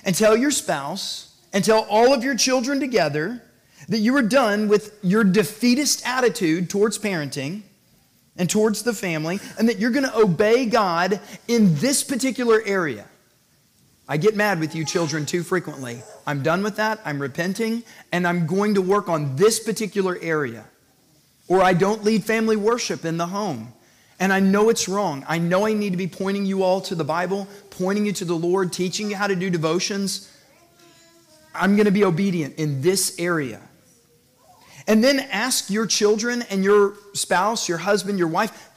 [0.03, 3.43] and tell your spouse and tell all of your children together
[3.89, 7.61] that you are done with your defeatist attitude towards parenting
[8.35, 13.05] and towards the family, and that you're going to obey God in this particular area.
[14.07, 16.01] I get mad with you children too frequently.
[16.25, 16.99] I'm done with that.
[17.05, 20.65] I'm repenting, and I'm going to work on this particular area.
[21.47, 23.73] Or I don't lead family worship in the home.
[24.19, 25.25] And I know it's wrong.
[25.27, 28.25] I know I need to be pointing you all to the Bible, pointing you to
[28.25, 30.31] the Lord, teaching you how to do devotions.
[31.53, 33.61] I'm going to be obedient in this area.
[34.87, 38.69] And then ask your children and your spouse, your husband, your wife,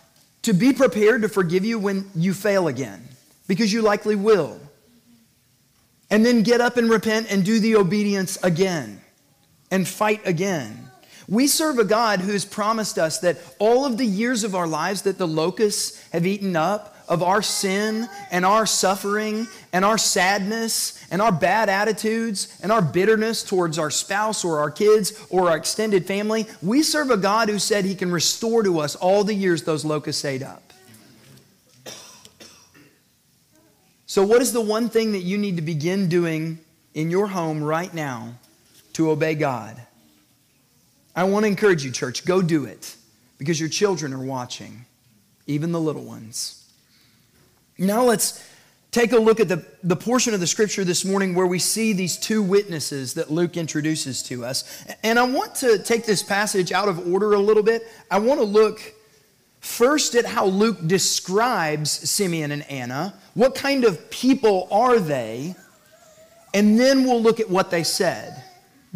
[0.42, 3.02] to be prepared to forgive you when you fail again,
[3.48, 4.60] because you likely will.
[6.08, 9.00] And then get up and repent and do the obedience again
[9.72, 10.85] and fight again.
[11.28, 14.66] We serve a God who has promised us that all of the years of our
[14.66, 19.98] lives that the locusts have eaten up, of our sin and our suffering and our
[19.98, 25.50] sadness and our bad attitudes and our bitterness towards our spouse or our kids or
[25.50, 29.24] our extended family, we serve a God who said he can restore to us all
[29.24, 30.62] the years those locusts ate up.
[34.06, 36.58] So, what is the one thing that you need to begin doing
[36.94, 38.34] in your home right now
[38.94, 39.85] to obey God?
[41.16, 42.94] I want to encourage you, church, go do it
[43.38, 44.84] because your children are watching,
[45.46, 46.70] even the little ones.
[47.78, 48.46] Now let's
[48.90, 51.94] take a look at the, the portion of the scripture this morning where we see
[51.94, 54.84] these two witnesses that Luke introduces to us.
[55.02, 57.82] And I want to take this passage out of order a little bit.
[58.10, 58.94] I want to look
[59.60, 63.14] first at how Luke describes Simeon and Anna.
[63.34, 65.54] What kind of people are they?
[66.54, 68.42] And then we'll look at what they said.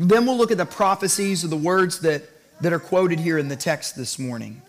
[0.08, 2.22] Then we'll look at the prophecies or the words that,
[2.62, 4.62] that are quoted here in the text this morning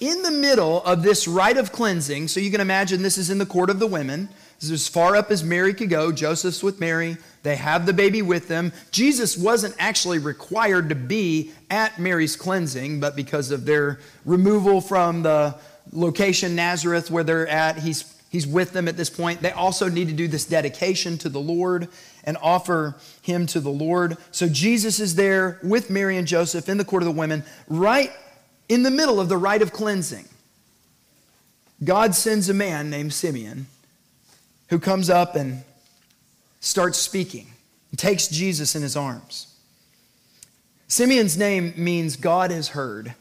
[0.00, 3.38] in the middle of this rite of cleansing, so you can imagine this is in
[3.38, 4.28] the court of the women.
[4.60, 6.12] This is as far up as Mary could go.
[6.12, 7.16] Joseph's with Mary.
[7.42, 8.72] They have the baby with them.
[8.90, 15.22] Jesus wasn't actually required to be at Mary's cleansing, but because of their removal from
[15.22, 15.54] the
[15.92, 19.42] location Nazareth where they're at, he's, he's with them at this point.
[19.42, 21.88] They also need to do this dedication to the Lord
[22.24, 24.16] and offer him to the Lord.
[24.30, 28.10] So Jesus is there with Mary and Joseph in the court of the women, right
[28.68, 30.28] in the middle of the rite of cleansing,
[31.82, 33.66] God sends a man named Simeon
[34.68, 35.62] who comes up and
[36.60, 37.48] starts speaking
[37.90, 39.54] and takes Jesus in his arms.
[40.88, 43.14] Simeon's name means God has heard,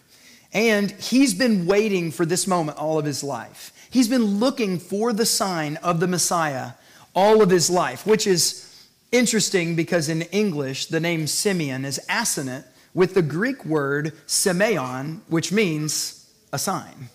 [0.53, 3.71] and he's been waiting for this moment all of his life.
[3.89, 6.71] He's been looking for the sign of the Messiah
[7.15, 8.72] all of his life, which is
[9.13, 15.51] interesting because in English, the name Simeon is assonant with the Greek word semeion, which
[15.51, 17.09] means a sign.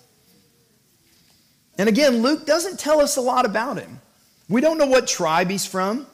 [1.77, 4.01] And again, Luke doesn't tell us a lot about him.
[4.49, 6.07] We don't know what tribe he's from.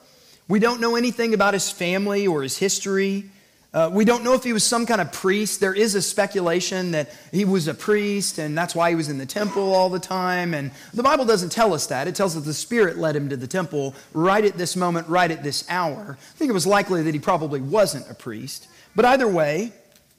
[0.49, 3.31] We don't know anything about his family or his history.
[3.74, 5.58] Uh, we don't know if he was some kind of priest.
[5.58, 9.18] There is a speculation that he was a priest and that's why he was in
[9.18, 10.54] the temple all the time.
[10.54, 12.06] And the Bible doesn't tell us that.
[12.06, 15.28] It tells us the Spirit led him to the temple right at this moment, right
[15.28, 16.16] at this hour.
[16.20, 18.68] I think it was likely that he probably wasn't a priest.
[18.94, 19.72] But either way,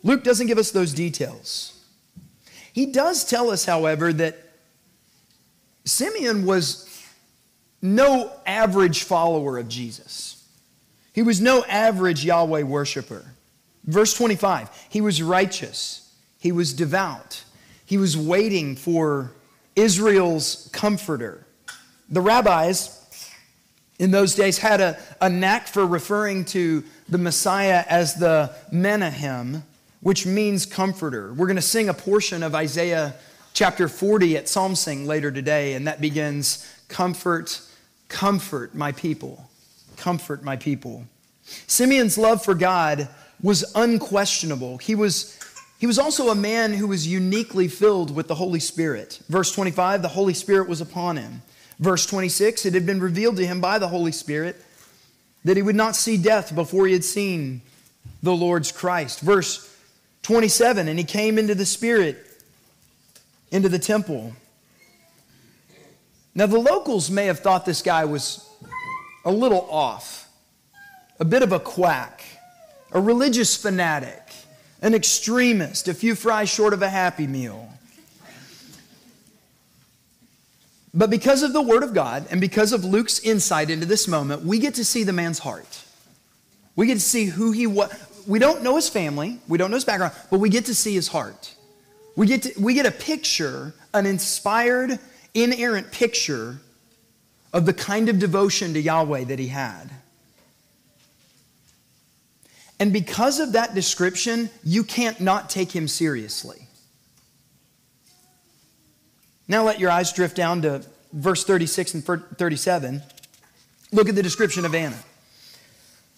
[0.04, 1.82] Luke doesn't give us those details.
[2.74, 4.38] He does tell us, however, that
[5.86, 6.92] Simeon was
[7.82, 10.46] no average follower of Jesus.
[11.14, 13.24] He was no average Yahweh worshiper.
[13.86, 17.44] Verse 25, he was righteous, he was devout,
[17.86, 19.32] he was waiting for
[19.76, 21.46] Israel's comforter.
[22.10, 23.02] The rabbis
[24.00, 29.64] in those days had a, a knack for referring to the Messiah as the Menahem,
[30.02, 31.34] which means comforter.
[31.34, 33.16] We're going to sing a portion of Isaiah
[33.54, 37.62] chapter 40 at Psalm Sing later today, and that begins Comfort,
[38.10, 39.50] comfort my people.
[39.98, 41.06] Comfort my people.
[41.68, 43.08] Simeon's love for God
[43.46, 44.80] was unquestionable.
[44.80, 45.40] He was,
[45.78, 49.20] he was also a man who was uniquely filled with the Holy Spirit.
[49.30, 51.44] Verse 25, the Holy Spirit was upon him.
[51.78, 54.56] Verse 26, it had been revealed to him by the Holy Spirit
[55.44, 57.62] that he would not see death before he had seen
[58.24, 59.20] the Lord's Christ.
[59.20, 59.72] Verse
[60.24, 62.26] 27, and he came into the Spirit,
[63.52, 64.34] into the temple.
[66.34, 68.50] Now, the locals may have thought this guy was
[69.24, 70.28] a little off,
[71.20, 72.24] a bit of a quack,
[72.96, 74.24] a religious fanatic,
[74.82, 77.70] an extremist, a few fries short of a happy meal.
[80.94, 84.44] But because of the Word of God and because of Luke's insight into this moment,
[84.44, 85.84] we get to see the man's heart.
[86.78, 87.94] We get to see who he was.
[88.26, 90.96] We don't know his family, we don't know his background, but we get to see
[90.96, 91.54] his heart.
[92.16, 95.00] We get, to, we get a picture, an inspired,
[95.34, 96.62] inerrant picture
[97.52, 99.92] of the kind of devotion to Yahweh that he had.
[102.80, 106.68] And because of that description, you can't not take him seriously.
[109.48, 110.84] Now let your eyes drift down to
[111.14, 113.02] verse 36 and 37.
[113.92, 114.98] Look at the description of Anna.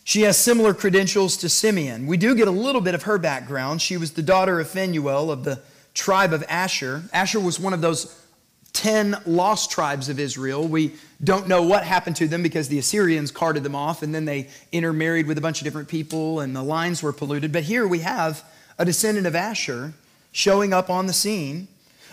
[0.04, 2.08] She has similar credentials to Simeon.
[2.08, 3.82] We do get a little bit of her background.
[3.82, 5.62] She was the daughter of Phanuel of the
[5.94, 7.04] tribe of Asher.
[7.12, 8.06] Asher was one of those
[8.78, 10.68] 10 lost tribes of Israel.
[10.68, 14.26] We don't know what happened to them because the Assyrians carted them off and then
[14.26, 17.52] they intermarried with a bunch of different people and the lines were polluted.
[17.52, 18.44] But here we have
[18.78, 19.94] a descendant of Asher
[20.32, 21.68] showing up on the scene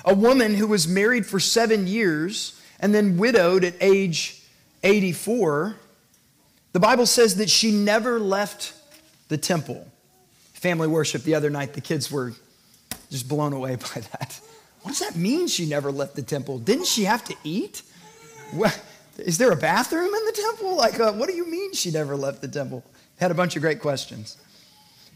[0.07, 4.43] a woman who was married for seven years and then widowed at age
[4.83, 5.77] 84.
[6.73, 8.73] The Bible says that she never left
[9.29, 9.87] the temple.
[10.55, 12.33] Family worship the other night, the kids were
[13.11, 14.41] just blown away by that.
[14.85, 16.61] What does that mean she never left the temple?
[16.61, 17.83] Didn't she have to eat?
[19.19, 20.77] Is there a bathroom in the temple?
[20.77, 22.85] Like, uh, what do you mean she never left the temple?
[23.19, 24.37] Had a bunch of great questions.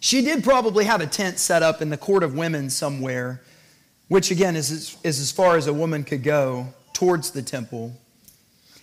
[0.01, 3.43] She did probably have a tent set up in the court of women somewhere
[4.09, 7.93] which again is, is as far as a woman could go towards the temple.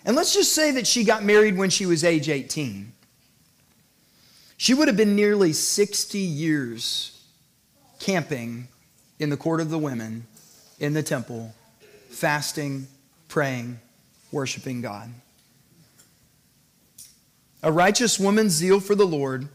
[0.05, 2.93] And let's just say that she got married when she was age 18.
[4.57, 7.23] She would have been nearly 60 years
[7.99, 8.67] camping
[9.19, 10.27] in the court of the women
[10.79, 11.53] in the temple,
[12.09, 12.87] fasting,
[13.27, 13.79] praying,
[14.31, 15.09] worshiping God.
[17.63, 19.47] A righteous woman's zeal for the Lord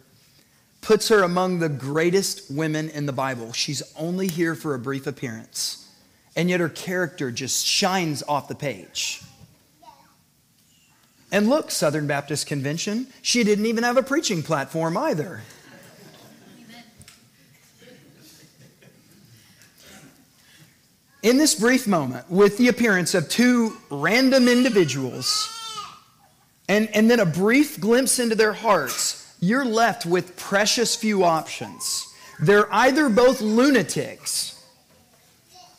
[0.81, 3.53] puts her among the greatest women in the Bible.
[3.53, 5.89] She's only here for a brief appearance,
[6.35, 9.23] and yet her character just shines off the page.
[11.31, 15.43] And look, Southern Baptist Convention, she didn't even have a preaching platform either.
[21.23, 25.49] In this brief moment, with the appearance of two random individuals,
[26.69, 32.07] and, and then a brief glimpse into their hearts, you're left with precious few options.
[32.41, 34.65] They're either both lunatics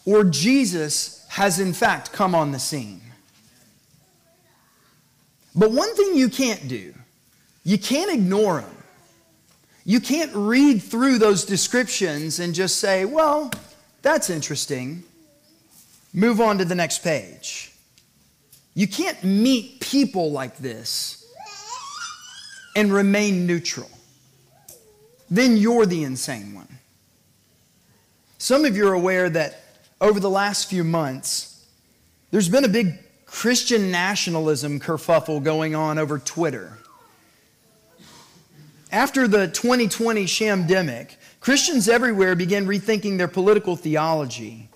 [0.05, 3.01] or Jesus has in fact come on the scene.
[5.55, 6.93] But one thing you can't do,
[7.63, 8.75] you can't ignore them.
[9.85, 13.51] You can't read through those descriptions and just say, well,
[14.01, 15.03] that's interesting.
[16.13, 17.71] Move on to the next page.
[18.73, 21.25] You can't meet people like this
[22.75, 23.89] and remain neutral,
[25.29, 26.67] then you're the insane one.
[28.37, 29.61] Some of you are aware that
[29.99, 31.65] over the last few months,
[32.31, 36.77] there's been a big Christian nationalism kerfuffle going on over Twitter.
[38.91, 44.70] After the 2020 shamdemic, Christians everywhere began rethinking their political theology.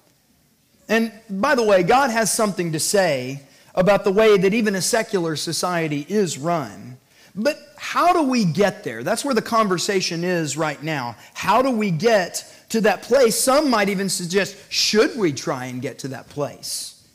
[0.87, 3.41] And by the way, God has something to say
[3.73, 6.97] about the way that even a secular society is run.
[7.35, 9.03] But how do we get there?
[9.03, 11.17] That's where the conversation is right now.
[11.33, 13.37] How do we get to that place?
[13.37, 17.05] Some might even suggest, should we try and get to that place?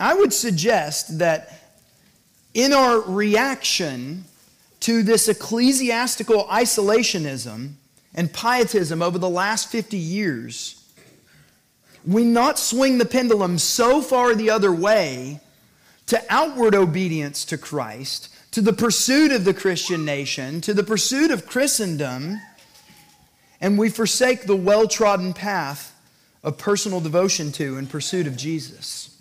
[0.00, 1.60] I would suggest that
[2.54, 4.24] in our reaction
[4.80, 7.72] to this ecclesiastical isolationism
[8.14, 10.77] and pietism over the last 50 years,
[12.08, 15.40] we not swing the pendulum so far the other way
[16.06, 21.30] to outward obedience to Christ to the pursuit of the Christian nation, to the pursuit
[21.30, 22.40] of Christendom,
[23.60, 25.94] and we forsake the well trodden path
[26.42, 29.20] of personal devotion to and pursuit of Jesus.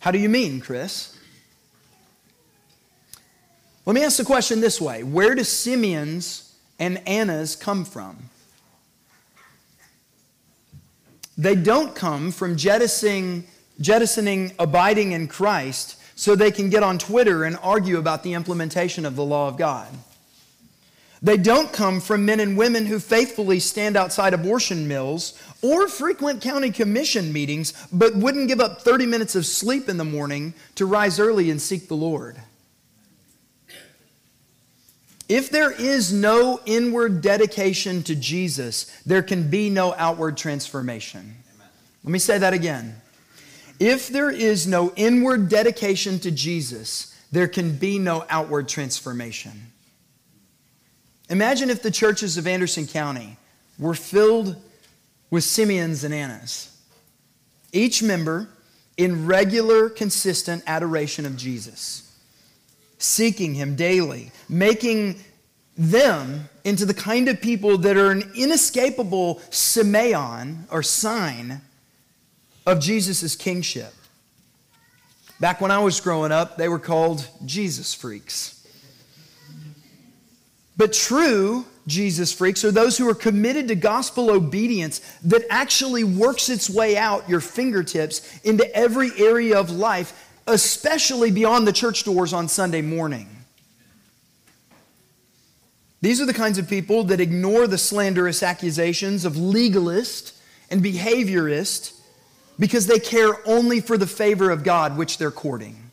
[0.00, 1.16] How do you mean, Chris?
[3.86, 8.28] Let me ask the question this way Where do Simeon's and Anna's come from?
[11.40, 13.46] They don't come from jettisoning,
[13.80, 19.06] jettisoning abiding in Christ so they can get on Twitter and argue about the implementation
[19.06, 19.88] of the law of God.
[21.22, 26.42] They don't come from men and women who faithfully stand outside abortion mills or frequent
[26.42, 30.84] county commission meetings, but wouldn't give up 30 minutes of sleep in the morning to
[30.84, 32.36] rise early and seek the Lord.
[35.30, 41.20] If there is no inward dedication to Jesus, there can be no outward transformation.
[41.20, 41.68] Amen.
[42.02, 43.00] Let me say that again.
[43.78, 49.52] If there is no inward dedication to Jesus, there can be no outward transformation.
[51.28, 53.36] Imagine if the churches of Anderson County
[53.78, 54.56] were filled
[55.30, 56.76] with Simeons and Annas,
[57.72, 58.48] each member
[58.96, 62.09] in regular, consistent adoration of Jesus,
[63.00, 65.16] seeking Him daily, making
[65.76, 71.62] them into the kind of people that are an inescapable semeion or sign
[72.66, 73.92] of Jesus' kingship.
[75.40, 78.56] Back when I was growing up, they were called Jesus freaks.
[80.76, 86.48] But true Jesus freaks are those who are committed to gospel obedience that actually works
[86.48, 92.32] its way out your fingertips into every area of life, especially beyond the church doors
[92.32, 93.28] on Sunday morning.
[96.00, 100.34] These are the kinds of people that ignore the slanderous accusations of legalist
[100.70, 102.00] and behaviorist
[102.58, 105.90] because they care only for the favor of God which they're courting.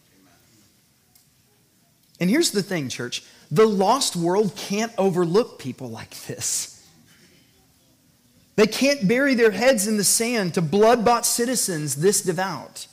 [2.20, 6.86] And here's the thing, church the lost world can't overlook people like this.
[8.58, 12.88] They can't bury their heads in the sand to blood bought citizens this devout.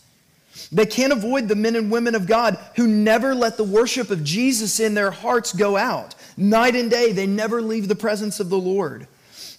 [0.70, 4.24] They can't avoid the men and women of God who never let the worship of
[4.24, 6.14] Jesus in their hearts go out.
[6.36, 9.06] Night and day, they never leave the presence of the Lord,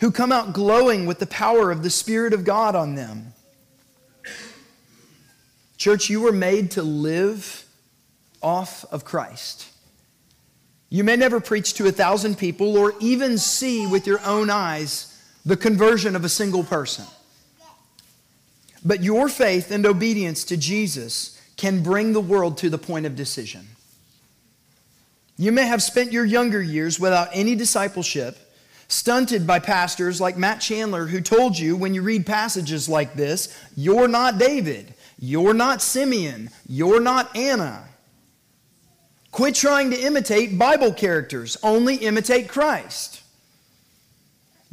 [0.02, 3.34] who come out glowing with the power of the Spirit of God on them.
[5.78, 7.66] Church, you were made to live
[8.42, 9.68] off of Christ.
[10.90, 15.22] You may never preach to a thousand people or even see with your own eyes
[15.46, 17.06] the conversion of a single person.
[18.86, 23.16] But your faith and obedience to Jesus can bring the world to the point of
[23.16, 23.66] decision.
[25.38, 28.38] You may have spent your younger years without any discipleship,
[28.88, 33.58] stunted by pastors like Matt Chandler, who told you when you read passages like this,
[33.76, 37.84] you're not David, you're not Simeon, you're not Anna.
[39.32, 43.22] Quit trying to imitate Bible characters, only imitate Christ.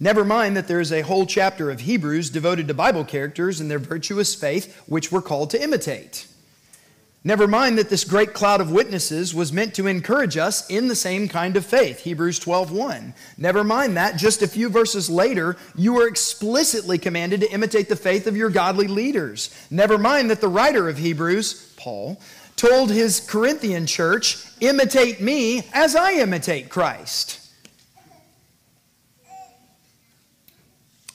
[0.03, 3.71] Never mind that there is a whole chapter of Hebrews devoted to Bible characters and
[3.71, 6.27] their virtuous faith, which we're called to imitate.
[7.23, 10.97] Never mind that this great cloud of witnesses was meant to encourage us in the
[10.97, 13.15] same kind of faith, Hebrews 12:1.
[13.39, 17.95] Never mind that just a few verses later, you are explicitly commanded to imitate the
[17.95, 19.51] faith of your godly leaders.
[19.71, 22.21] Never mind that the writer of Hebrews, Paul,
[22.57, 27.39] told his Corinthian church, imitate me as I imitate Christ.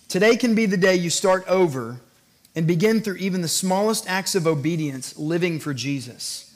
[0.07, 1.99] Today can be the day you start over
[2.55, 6.55] and begin through even the smallest acts of obedience living for Jesus.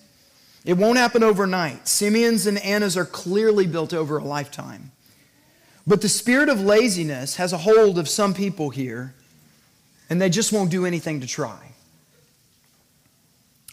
[0.64, 1.88] It won't happen overnight.
[1.88, 4.91] Simeons and Annas are clearly built over a lifetime.
[5.86, 9.16] But the spirit of laziness has a hold of some people here,
[10.10, 11.72] and they just won't do anything to try.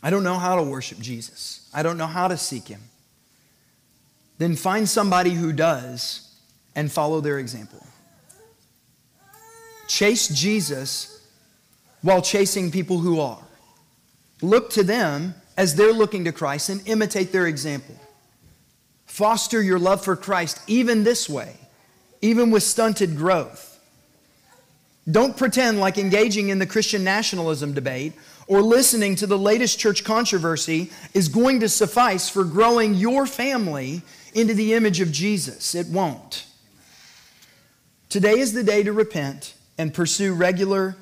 [0.02, 1.68] I don't know how to worship Jesus.
[1.74, 2.80] I don't know how to seek him.
[4.38, 6.34] Then find somebody who does
[6.74, 7.84] and follow their example.
[9.88, 11.26] Chase Jesus
[12.02, 13.42] while chasing people who are.
[14.40, 17.96] Look to them as they're looking to Christ and imitate their example.
[19.06, 21.56] Foster your love for Christ even this way,
[22.22, 23.80] even with stunted growth.
[25.10, 28.12] Don't pretend like engaging in the Christian nationalism debate
[28.46, 34.02] or listening to the latest church controversy is going to suffice for growing your family
[34.34, 35.74] into the image of Jesus.
[35.74, 36.46] It won't.
[38.08, 40.96] Today is the day to repent and pursue regular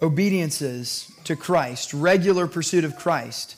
[0.00, 3.56] obediences to Christ, regular pursuit of Christ.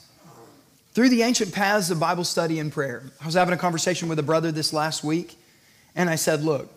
[0.93, 3.03] Through the ancient paths of Bible study and prayer.
[3.21, 5.37] I was having a conversation with a brother this last week,
[5.95, 6.73] and I said, Look,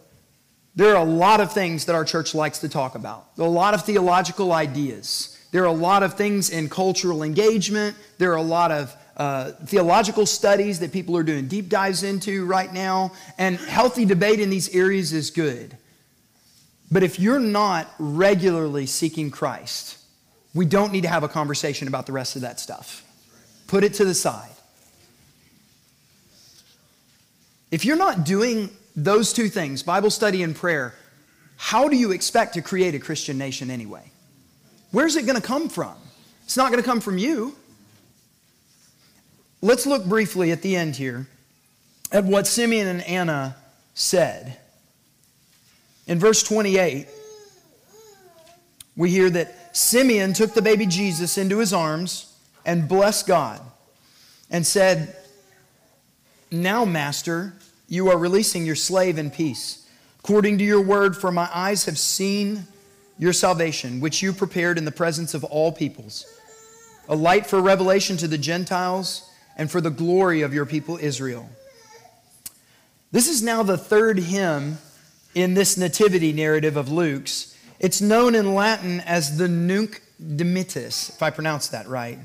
[0.76, 3.28] there are a lot of things that our church likes to talk about.
[3.38, 5.38] A lot of theological ideas.
[5.52, 7.96] There are a lot of things in cultural engagement.
[8.18, 12.46] There are a lot of uh, theological studies that people are doing deep dives into
[12.46, 13.12] right now.
[13.36, 15.76] And healthy debate in these areas is good.
[16.90, 19.98] But if you're not regularly seeking Christ,
[20.54, 23.04] we don't need to have a conversation about the rest of that stuff.
[23.68, 24.50] Put it to the side.
[27.70, 30.94] If you're not doing those two things, Bible study and prayer,
[31.56, 34.10] how do you expect to create a Christian nation anyway?
[34.90, 35.94] Where's it going to come from?
[36.44, 37.54] It's not going to come from you.
[39.62, 41.28] Let's look briefly at the end here
[42.10, 43.56] at what Simeon and Anna
[43.94, 44.56] said.
[46.06, 47.06] In verse 28,
[48.96, 52.34] we hear that Simeon took the baby Jesus into his arms
[52.64, 53.60] and blessed God
[54.50, 55.16] and said,
[56.50, 57.54] Now, Master,
[57.88, 59.88] you are releasing your slave in peace,
[60.18, 62.64] according to your word, for my eyes have seen
[63.18, 66.26] your salvation, which you prepared in the presence of all peoples,
[67.08, 71.48] a light for revelation to the Gentiles and for the glory of your people Israel.
[73.12, 74.78] This is now the third hymn
[75.34, 77.56] in this nativity narrative of Luke's.
[77.78, 82.18] It's known in Latin as the Nunc Dimittis, if I pronounce that right.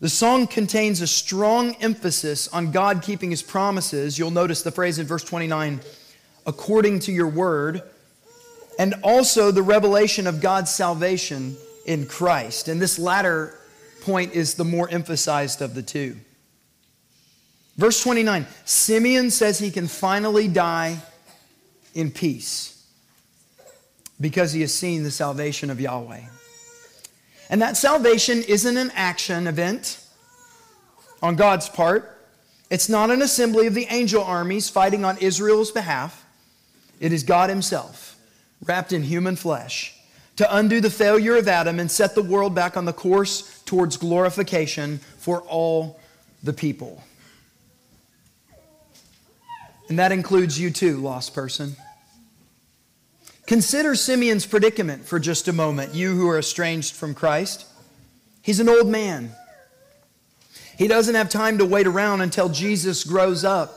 [0.00, 4.18] The song contains a strong emphasis on God keeping his promises.
[4.18, 5.80] You'll notice the phrase in verse 29
[6.46, 7.82] according to your word,
[8.78, 12.68] and also the revelation of God's salvation in Christ.
[12.68, 13.58] And this latter
[14.02, 16.16] point is the more emphasized of the two.
[17.76, 20.98] Verse 29 Simeon says he can finally die
[21.98, 22.86] in peace
[24.20, 26.22] because he has seen the salvation of Yahweh.
[27.50, 30.04] And that salvation isn't an action event
[31.20, 32.16] on God's part.
[32.70, 36.24] It's not an assembly of the angel armies fighting on Israel's behalf.
[37.00, 38.16] It is God Himself,
[38.64, 39.92] wrapped in human flesh,
[40.36, 43.96] to undo the failure of Adam and set the world back on the course towards
[43.96, 45.98] glorification for all
[46.44, 47.02] the people.
[49.88, 51.74] And that includes you too, lost person.
[53.48, 57.64] Consider Simeon's predicament for just a moment, you who are estranged from Christ.
[58.42, 59.32] He's an old man.
[60.76, 63.74] He doesn't have time to wait around until Jesus grows up.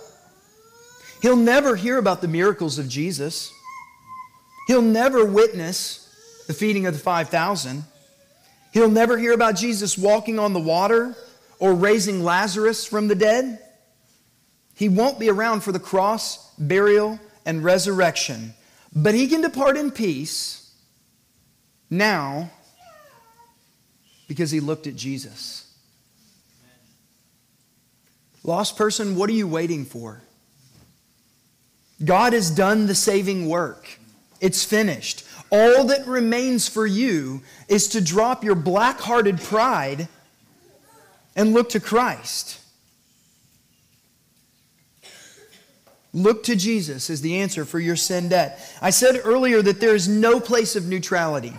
[1.21, 3.49] He'll never hear about the miracles of Jesus.
[4.67, 6.13] He'll never witness
[6.47, 7.85] the feeding of the 5,000.
[8.73, 11.15] He'll never hear about Jesus walking on the water
[11.59, 13.57] or raising Lazarus from the dead.
[14.75, 18.53] He won't be around for the cross, burial, and resurrection.
[18.93, 20.73] But he can depart in peace
[21.89, 22.49] now
[24.27, 25.67] because he looked at Jesus.
[28.43, 30.21] Lost person, what are you waiting for?
[32.03, 33.99] God has done the saving work.
[34.39, 35.25] It's finished.
[35.51, 40.07] All that remains for you is to drop your black hearted pride
[41.35, 42.60] and look to Christ.
[46.13, 48.59] Look to Jesus as the answer for your sin debt.
[48.81, 51.53] I said earlier that there is no place of neutrality.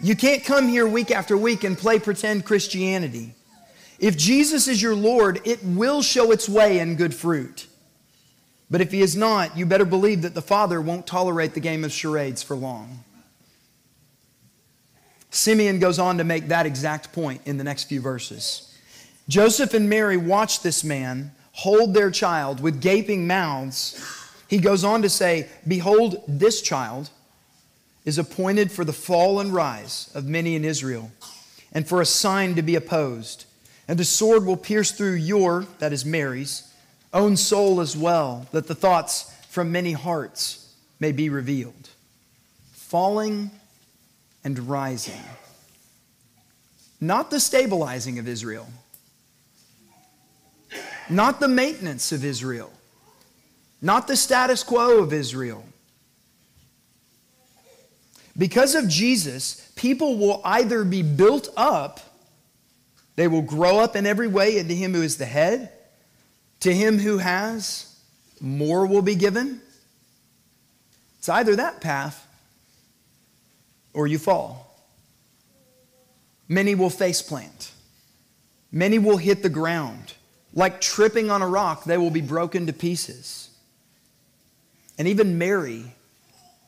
[0.00, 3.34] You can't come here week after week and play pretend Christianity.
[3.98, 7.68] If Jesus is your Lord, it will show its way in good fruit.
[8.68, 11.84] But if he is not, you better believe that the Father won't tolerate the game
[11.84, 13.04] of charades for long.
[15.30, 18.74] Simeon goes on to make that exact point in the next few verses.
[19.28, 24.02] Joseph and Mary watched this man hold their child with gaping mouths,
[24.48, 27.10] he goes on to say, Behold, this child
[28.04, 31.10] is appointed for the fall and rise of many in Israel,
[31.72, 33.44] and for a sign to be opposed.
[33.86, 36.68] And the sword will pierce through your, that is Mary's,
[37.12, 41.90] own soul as well, that the thoughts from many hearts may be revealed.
[42.72, 43.50] Falling
[44.44, 45.20] and rising.
[47.00, 48.68] Not the stabilizing of Israel
[51.10, 52.72] not the maintenance of Israel,
[53.80, 55.64] not the status quo of Israel.
[58.36, 62.00] Because of Jesus, people will either be built up,
[63.16, 65.70] they will grow up in every way into Him who is the head,
[66.60, 67.94] to Him who has,
[68.40, 69.60] more will be given.
[71.18, 72.26] It's either that path
[73.92, 74.76] or you fall.
[76.48, 77.72] Many will face plant.
[78.70, 80.14] Many will hit the ground.
[80.54, 83.50] Like tripping on a rock, they will be broken to pieces.
[84.98, 85.94] And even Mary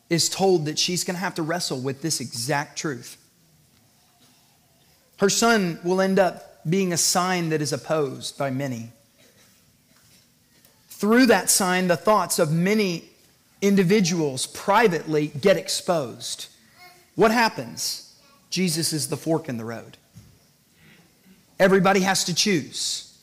[0.08, 3.16] is told that she's going to have to wrestle with this exact truth.
[5.18, 8.90] Her son will end up being a sign that is opposed by many.
[10.88, 13.04] Through that sign, the thoughts of many
[13.60, 16.48] individuals privately get exposed.
[17.14, 18.14] What happens?
[18.50, 19.96] Jesus is the fork in the road.
[21.58, 23.13] Everybody has to choose.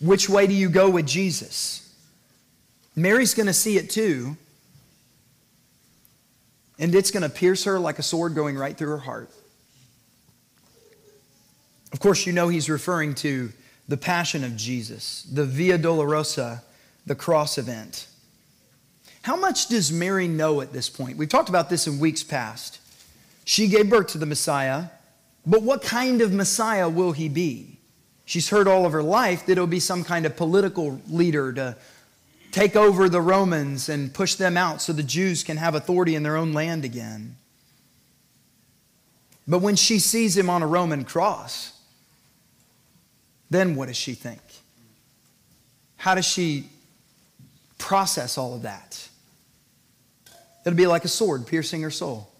[0.00, 1.92] Which way do you go with Jesus?
[2.94, 4.36] Mary's going to see it too,
[6.78, 9.30] and it's going to pierce her like a sword going right through her heart.
[11.92, 13.52] Of course, you know he's referring to
[13.88, 16.62] the passion of Jesus, the Via Dolorosa,
[17.06, 18.06] the cross event.
[19.22, 21.16] How much does Mary know at this point?
[21.16, 22.80] We've talked about this in weeks past.
[23.44, 24.86] She gave birth to the Messiah,
[25.46, 27.77] but what kind of Messiah will he be?
[28.28, 31.78] She's heard all of her life that it'll be some kind of political leader to
[32.52, 36.24] take over the Romans and push them out so the Jews can have authority in
[36.24, 37.36] their own land again.
[39.46, 41.72] But when she sees him on a Roman cross,
[43.48, 44.42] then what does she think?
[45.96, 46.68] How does she
[47.78, 49.08] process all of that?
[50.66, 52.30] It'll be like a sword piercing her soul.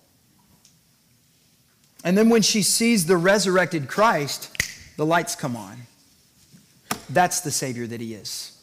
[2.04, 4.54] And then when she sees the resurrected Christ,
[4.98, 5.78] the lights come on.
[7.08, 8.60] That's the Savior that He is.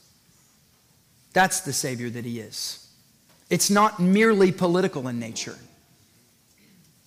[1.33, 2.87] That's the Savior that He is.
[3.49, 5.57] It's not merely political in nature.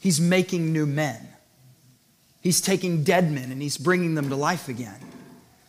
[0.01, 1.29] He's making new men.
[2.41, 5.01] He's taking dead men and he's bringing them to life again.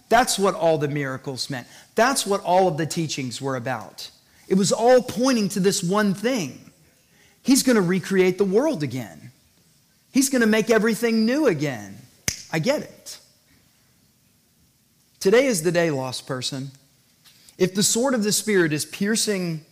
[0.08, 1.68] That's what all the miracles meant.
[1.96, 4.10] That's what all of the teachings were about.
[4.48, 6.72] It was all pointing to this one thing.
[7.42, 9.32] He's going to recreate the world again.
[10.12, 11.98] He's going to make everything new again.
[12.54, 13.20] I get it.
[15.20, 16.72] Today is the day, lost person.
[17.58, 19.66] If the sword of the Spirit is piercing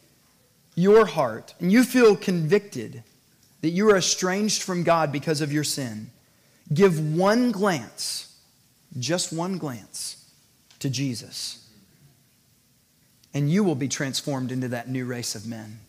[0.76, 3.04] your heart and you feel convicted
[3.62, 6.12] that you are estranged from God because of your sin,
[6.74, 8.36] give one glance,
[9.00, 10.26] just one glance,
[10.80, 11.66] to Jesus.
[13.34, 15.80] And you will be transformed into that new race of men.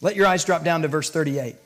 [0.00, 1.56] Let your eyes drop down to verse 38.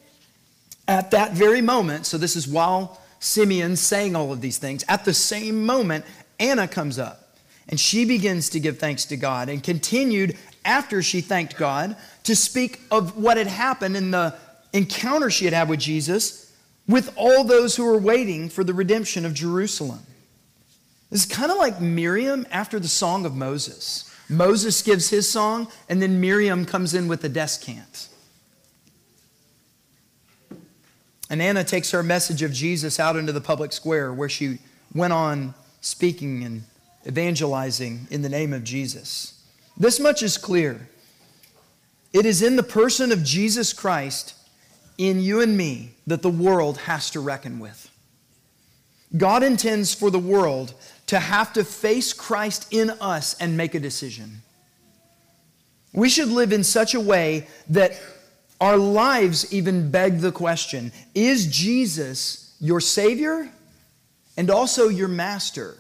[0.89, 5.05] At that very moment, so this is while Simeon's saying all of these things, at
[5.05, 6.05] the same moment,
[6.39, 7.39] Anna comes up
[7.69, 12.37] and she begins to give thanks to God and continued after she thanked God to
[12.37, 14.37] speak of what had happened in the
[14.73, 16.53] encounter she had had with Jesus
[16.87, 20.01] with all those who were waiting for the redemption of Jerusalem.
[21.11, 24.13] This is kind of like Miriam after the song of Moses.
[24.29, 28.09] Moses gives his song, and then Miriam comes in with the descant.
[31.29, 34.59] And Anna takes her message of Jesus out into the public square where she
[34.95, 36.63] went on speaking and
[37.07, 39.43] evangelizing in the name of Jesus.
[39.77, 40.89] This much is clear.
[42.13, 44.35] It is in the person of Jesus Christ,
[44.97, 47.91] in you and me, that the world has to reckon with.
[49.17, 50.75] God intends for the world
[51.07, 54.43] to have to face Christ in us and make a decision.
[55.93, 57.93] We should live in such a way that
[58.61, 63.51] our lives even beg the question Is Jesus your Savior
[64.37, 65.77] and also your Master?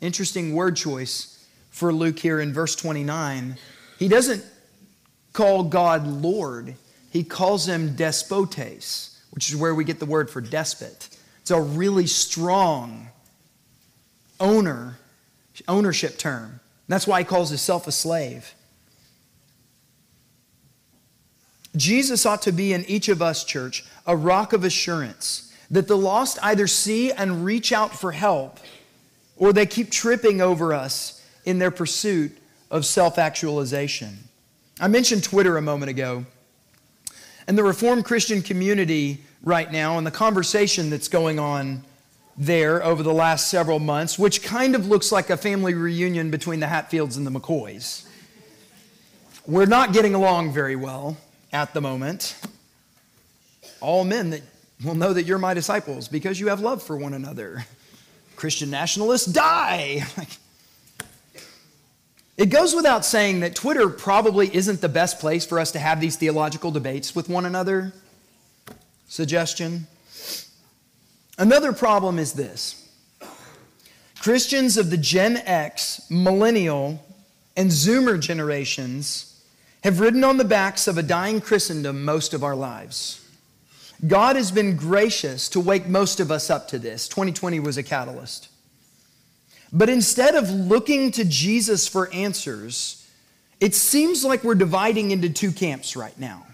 [0.00, 3.56] Interesting word choice for Luke here in verse 29.
[3.98, 4.44] He doesn't
[5.32, 6.74] call God Lord,
[7.10, 11.08] he calls him despotes, which is where we get the word for despot.
[11.40, 13.08] It's a really strong
[14.38, 14.98] owner,
[15.66, 16.60] ownership term.
[16.88, 18.54] That's why he calls himself a slave.
[21.76, 25.96] Jesus ought to be in each of us, church, a rock of assurance that the
[25.96, 28.58] lost either see and reach out for help
[29.36, 32.36] or they keep tripping over us in their pursuit
[32.70, 34.18] of self actualization.
[34.80, 36.24] I mentioned Twitter a moment ago.
[37.46, 41.82] And the Reformed Christian community right now, and the conversation that's going on
[42.36, 46.60] there over the last several months, which kind of looks like a family reunion between
[46.60, 48.06] the Hatfields and the McCoys.
[49.46, 51.16] We're not getting along very well
[51.52, 52.36] at the moment.
[53.80, 54.42] All men that
[54.84, 57.64] will know that you're my disciples because you have love for one another.
[58.36, 60.04] Christian nationalists die.
[62.36, 66.00] it goes without saying that Twitter probably isn't the best place for us to have
[66.00, 67.92] these theological debates with one another.
[69.08, 69.86] Suggestion.
[71.38, 72.88] Another problem is this
[74.20, 77.04] Christians of the Gen X, Millennial,
[77.56, 79.27] and Zoomer generations
[79.88, 83.26] have ridden on the backs of a dying Christendom most of our lives.
[84.06, 87.08] God has been gracious to wake most of us up to this.
[87.08, 88.48] 2020 was a catalyst.
[89.72, 93.08] But instead of looking to Jesus for answers,
[93.60, 96.46] it seems like we're dividing into two camps right now.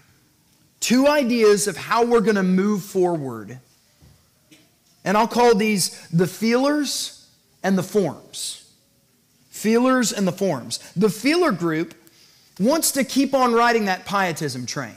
[0.79, 3.59] Two ideas of how we're going to move forward.
[5.03, 7.29] And I'll call these the feelers
[7.61, 8.71] and the forms.
[9.49, 10.79] Feelers and the forms.
[10.95, 11.95] The feeler group
[12.59, 14.95] wants to keep on riding that pietism train.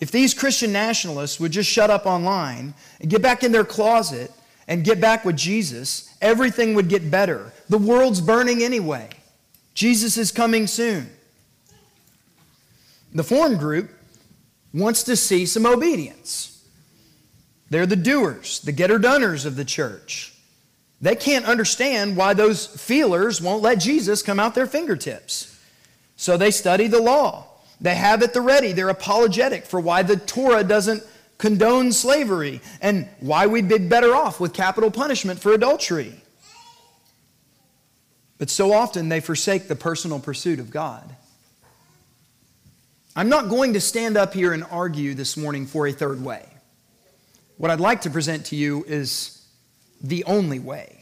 [0.00, 4.30] If these Christian nationalists would just shut up online and get back in their closet
[4.68, 7.52] and get back with Jesus, everything would get better.
[7.68, 9.08] The world's burning anyway.
[9.74, 11.10] Jesus is coming soon.
[13.14, 13.90] The form group
[14.72, 16.64] wants to see some obedience.
[17.70, 20.33] They're the doers, the getter doners of the church.
[21.04, 25.54] They can't understand why those feelers won't let Jesus come out their fingertips.
[26.16, 27.46] So they study the law.
[27.78, 28.72] They have at the ready.
[28.72, 31.02] They're apologetic for why the Torah doesn't
[31.36, 36.14] condone slavery and why we'd be better off with capital punishment for adultery.
[38.38, 41.14] But so often they forsake the personal pursuit of God.
[43.14, 46.46] I'm not going to stand up here and argue this morning for a third way.
[47.58, 49.43] What I'd like to present to you is
[50.04, 51.00] the only way.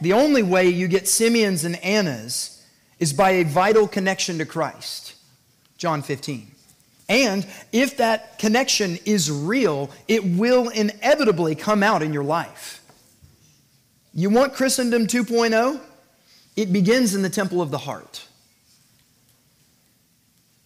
[0.00, 2.64] The only way you get Simeon's and Anna's
[2.98, 5.14] is by a vital connection to Christ.
[5.76, 6.50] John 15.
[7.08, 12.82] And if that connection is real, it will inevitably come out in your life.
[14.14, 15.78] You want Christendom 2.0?
[16.56, 18.26] It begins in the temple of the heart.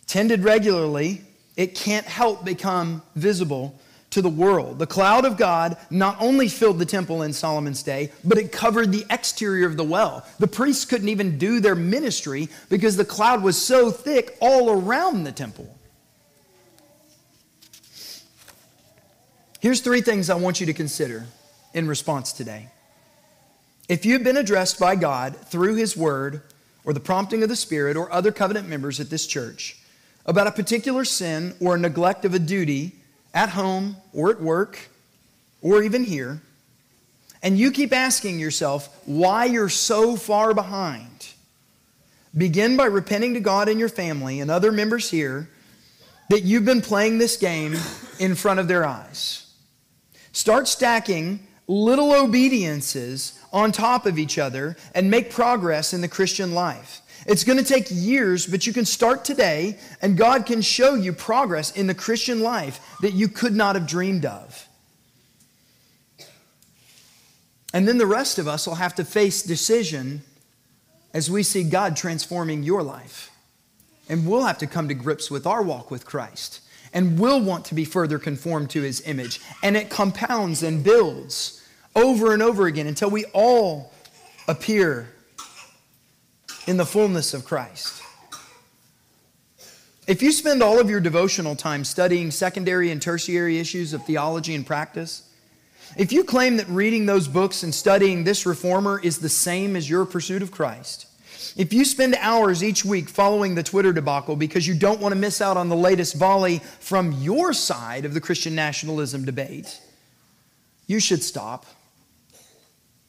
[0.07, 1.23] Tended regularly,
[1.57, 3.79] it can't help become visible
[4.11, 4.79] to the world.
[4.79, 8.91] The cloud of God not only filled the temple in Solomon's day, but it covered
[8.93, 10.27] the exterior of the well.
[10.39, 15.25] The priests couldn't even do their ministry because the cloud was so thick all around
[15.25, 15.77] the temple.
[19.61, 21.27] Here's three things I want you to consider
[21.75, 22.69] in response today.
[23.89, 26.43] If you've been addressed by God through His Word
[26.85, 29.77] or the prompting of the Spirit or other covenant members at this church
[30.25, 33.00] about a particular sin or a neglect of a duty
[33.35, 34.89] at home or at work
[35.63, 36.41] or even here,
[37.43, 41.29] and you keep asking yourself why you're so far behind,
[42.37, 45.49] begin by repenting to God and your family and other members here
[46.29, 47.75] that you've been playing this game
[48.19, 49.53] in front of their eyes.
[50.33, 56.53] Start stacking little obediences on top of each other and make progress in the Christian
[56.53, 57.01] life.
[57.27, 61.13] It's going to take years, but you can start today, and God can show you
[61.13, 64.67] progress in the Christian life that you could not have dreamed of.
[67.73, 70.23] And then the rest of us will have to face decision
[71.15, 73.31] as we see God transforming your life.
[74.09, 76.61] And we'll have to come to grips with our walk with Christ.
[76.93, 79.41] And we'll want to be further conformed to his image.
[79.63, 81.65] And it compounds and builds
[81.95, 83.93] over and over again until we all
[84.49, 85.09] appear
[86.67, 88.03] in the fullness of Christ.
[90.07, 94.55] If you spend all of your devotional time studying secondary and tertiary issues of theology
[94.55, 95.23] and practice,
[95.97, 99.89] if you claim that reading those books and studying this reformer is the same as
[99.89, 101.07] your pursuit of Christ,
[101.57, 105.19] if you spend hours each week following the Twitter debacle because you don't want to
[105.19, 109.81] miss out on the latest volley from your side of the Christian nationalism debate,
[110.87, 111.67] you should stop.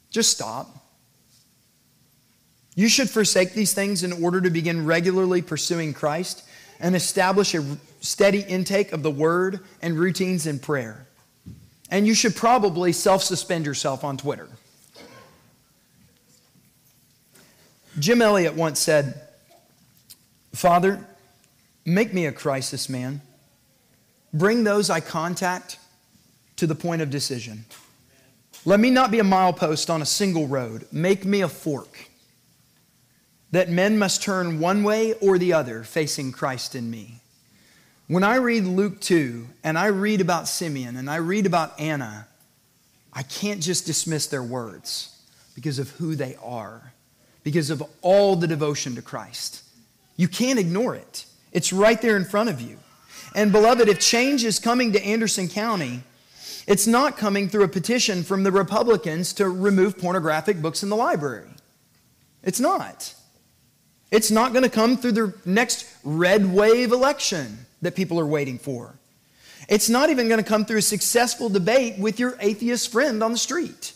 [0.09, 0.80] Just stop.
[2.75, 6.43] You should forsake these things in order to begin regularly pursuing Christ
[6.79, 11.05] and establish a steady intake of the Word and routines in prayer.
[11.89, 14.47] And you should probably self suspend yourself on Twitter.
[17.99, 19.21] Jim Elliot once said,
[20.53, 21.05] Father,
[21.85, 23.21] make me a crisis man.
[24.33, 25.77] Bring those I contact
[26.55, 27.65] to the point of decision.
[28.63, 30.87] Let me not be a milepost on a single road.
[30.93, 32.10] Make me a fork
[33.51, 37.21] that men must turn one way or the other facing Christ in me.
[38.07, 42.27] When I read Luke 2 and I read about Simeon and I read about Anna,
[43.13, 45.17] I can't just dismiss their words
[45.55, 46.93] because of who they are,
[47.43, 49.63] because of all the devotion to Christ.
[50.15, 52.77] You can't ignore it, it's right there in front of you.
[53.33, 56.03] And beloved, if change is coming to Anderson County,
[56.67, 60.95] it's not coming through a petition from the Republicans to remove pornographic books in the
[60.95, 61.47] library.
[62.43, 63.13] It's not.
[64.11, 68.59] It's not going to come through the next red wave election that people are waiting
[68.59, 68.93] for.
[69.69, 73.31] It's not even going to come through a successful debate with your atheist friend on
[73.31, 73.93] the street.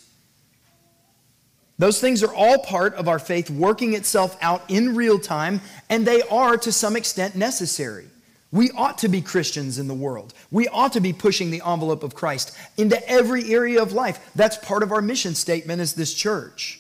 [1.78, 5.60] Those things are all part of our faith working itself out in real time,
[5.90, 8.08] and they are to some extent necessary.
[8.54, 10.34] We ought to be Christians in the world.
[10.50, 14.32] We ought to be pushing the envelope of Christ into every area of life.
[14.36, 16.80] That's part of our mission statement as this church.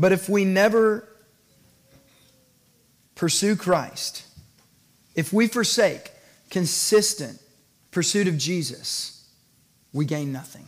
[0.00, 1.06] But if we never
[3.14, 4.24] pursue Christ,
[5.14, 6.10] if we forsake
[6.48, 7.38] consistent
[7.90, 9.28] pursuit of Jesus,
[9.92, 10.64] we gain nothing.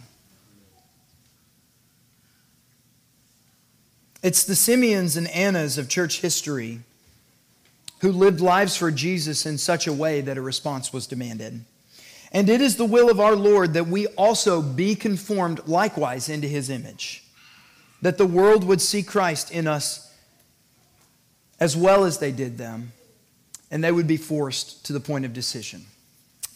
[4.22, 6.80] It's the Simeons and Annas of church history
[8.02, 11.64] who lived lives for Jesus in such a way that a response was demanded.
[12.32, 16.48] And it is the will of our Lord that we also be conformed likewise into
[16.48, 17.24] his image
[18.03, 20.12] that the world would see Christ in us
[21.59, 22.92] as well as they did them,
[23.70, 25.86] and they would be forced to the point of decision.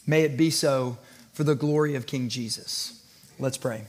[0.07, 0.99] May it be so
[1.33, 3.05] for the glory of King Jesus.
[3.39, 3.85] Let's pray.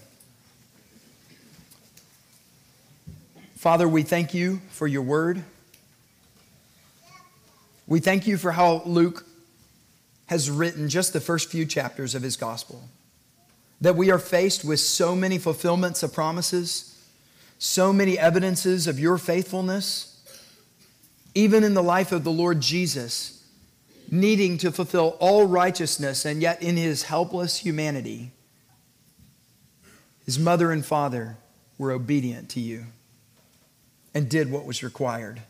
[3.55, 5.43] Father, we thank you for your word.
[7.87, 9.25] We thank you for how Luke
[10.27, 12.83] has written just the first few chapters of his gospel.
[13.81, 16.96] that we are faced with so many fulfillments of promises,
[17.59, 20.13] so many evidences of your faithfulness,
[21.33, 23.45] even in the life of the Lord Jesus,
[24.09, 28.31] needing to fulfill all righteousness, and yet in his helpless humanity,
[30.25, 31.37] his mother and father
[31.77, 32.85] were obedient to you
[34.13, 35.41] and did what was required.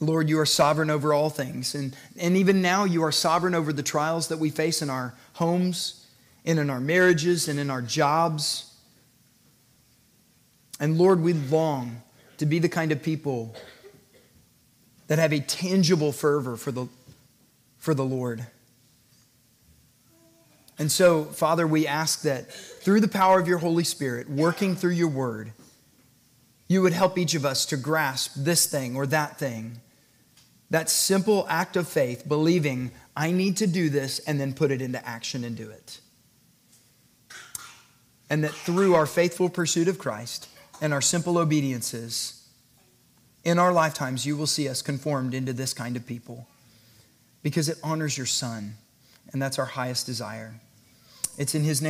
[0.00, 1.74] Lord, you are sovereign over all things.
[1.74, 5.14] And, and even now, you are sovereign over the trials that we face in our
[5.34, 6.06] homes,
[6.44, 8.67] and in our marriages, and in our jobs.
[10.80, 12.02] And Lord, we long
[12.38, 13.54] to be the kind of people
[15.08, 16.86] that have a tangible fervor for the,
[17.78, 18.46] for the Lord.
[20.78, 24.92] And so, Father, we ask that through the power of your Holy Spirit, working through
[24.92, 25.52] your word,
[26.68, 29.80] you would help each of us to grasp this thing or that thing
[30.70, 34.82] that simple act of faith, believing I need to do this and then put it
[34.82, 36.00] into action and do it.
[38.30, 40.48] And that through our faithful pursuit of Christ
[40.80, 42.38] and our simple obediences
[43.44, 46.46] in our lifetimes, you will see us conformed into this kind of people
[47.42, 48.74] because it honors your Son,
[49.32, 50.54] and that's our highest desire.
[51.38, 51.86] It's in His name.